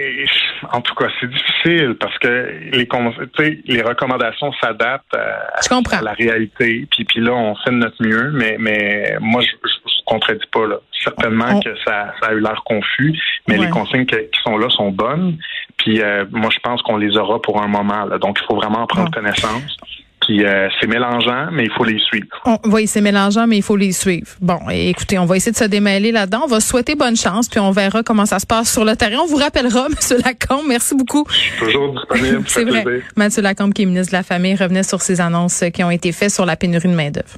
en 0.72 0.80
tout 0.82 0.94
cas, 0.96 1.08
c'est 1.20 1.30
difficile 1.30 1.96
parce 2.00 2.18
que 2.20 2.50
les, 2.72 2.88
les 3.66 3.82
recommandations 3.82 4.54
s'adaptent 4.62 5.16
à, 5.16 6.02
la 6.02 6.14
réalité. 6.14 6.88
Puis, 6.92 7.04
puis 7.04 7.20
là, 7.20 7.34
on 7.34 7.56
fait 7.56 7.72
de 7.72 7.78
notre 7.78 8.02
mieux, 8.02 8.32
mais, 8.32 8.58
mais 8.60 9.18
moi, 9.20 9.42
je, 9.42 9.63
je, 10.14 10.20
contredis 10.20 10.46
pas 10.52 10.68
là. 10.68 10.78
Certainement 11.04 11.60
que 11.60 11.76
ça, 11.86 12.14
ça, 12.22 12.30
a 12.30 12.34
eu 12.34 12.40
l'air 12.40 12.62
confus, 12.66 13.20
mais 13.48 13.58
les 13.58 13.70
consignes 13.70 14.06
qui 14.06 14.16
sont 14.44 14.58
là 14.58 14.70
sont 14.70 14.92
bonnes. 14.92 15.38
Puis 15.78 16.02
euh, 16.02 16.26
moi, 16.32 16.50
je 16.54 16.60
pense 16.60 16.82
qu'on 16.82 16.98
les 16.98 17.18
aura 17.18 17.42
pour 17.42 17.62
un 17.62 17.68
moment. 17.68 18.06
Là. 18.06 18.18
Donc, 18.18 18.40
il 18.42 18.46
faut 18.46 18.56
vraiment 18.56 18.80
en 18.80 18.88
prendre 18.88 19.12
connaissance. 19.12 19.78
Puis 20.26 20.46
euh, 20.46 20.70
c'est 20.80 20.88
mélangeant, 20.88 21.50
mais 21.52 21.66
il 21.66 21.72
faut 21.72 21.84
les 21.84 22.00
suivre. 22.00 22.28
oui, 22.66 22.88
c'est 22.88 23.02
mélangeant, 23.02 23.46
mais 23.46 23.58
il 23.58 23.64
faut 23.64 23.76
les 23.76 23.92
suivre. 23.92 24.28
Bon, 24.40 24.60
écoutez, 24.70 25.20
on 25.20 25.26
va 25.26 25.36
essayer 25.36 25.52
de 25.52 25.58
se 25.58 25.66
démêler 25.66 26.14
là-dedans. 26.14 26.44
On 26.46 26.48
va 26.48 26.62
souhaiter 26.62 26.96
bonne 26.96 27.18
chance, 27.18 27.50
puis 27.50 27.60
on 27.60 27.72
verra 27.72 28.04
comment 28.04 28.26
ça 28.26 28.40
se 28.40 28.46
passe 28.46 28.72
sur 28.72 28.86
le 28.86 28.96
terrain. 28.96 29.18
On 29.24 29.28
vous 29.28 29.36
rappellera, 29.36 29.88
M. 30.12 30.18
Lacombe. 30.24 30.66
Merci 30.68 30.96
beaucoup. 30.96 31.26
Toujours 31.60 31.94
disponible. 31.94 32.44
c'est 32.48 32.64
vrai. 32.64 32.86
M. 33.18 33.30
Lacombe, 33.38 33.74
qui 33.74 33.82
est 33.82 33.86
ministre 33.86 34.12
de 34.12 34.18
la 34.18 34.24
Famille, 34.24 34.56
revenait 34.56 34.84
sur 34.84 35.02
ces 35.02 35.20
annonces 35.20 35.64
qui 35.74 35.84
ont 35.84 35.92
été 35.92 36.14
faites 36.14 36.32
sur 36.32 36.46
la 36.46 36.56
pénurie 36.56 36.88
de 36.88 36.96
main-d'œuvre. 36.96 37.38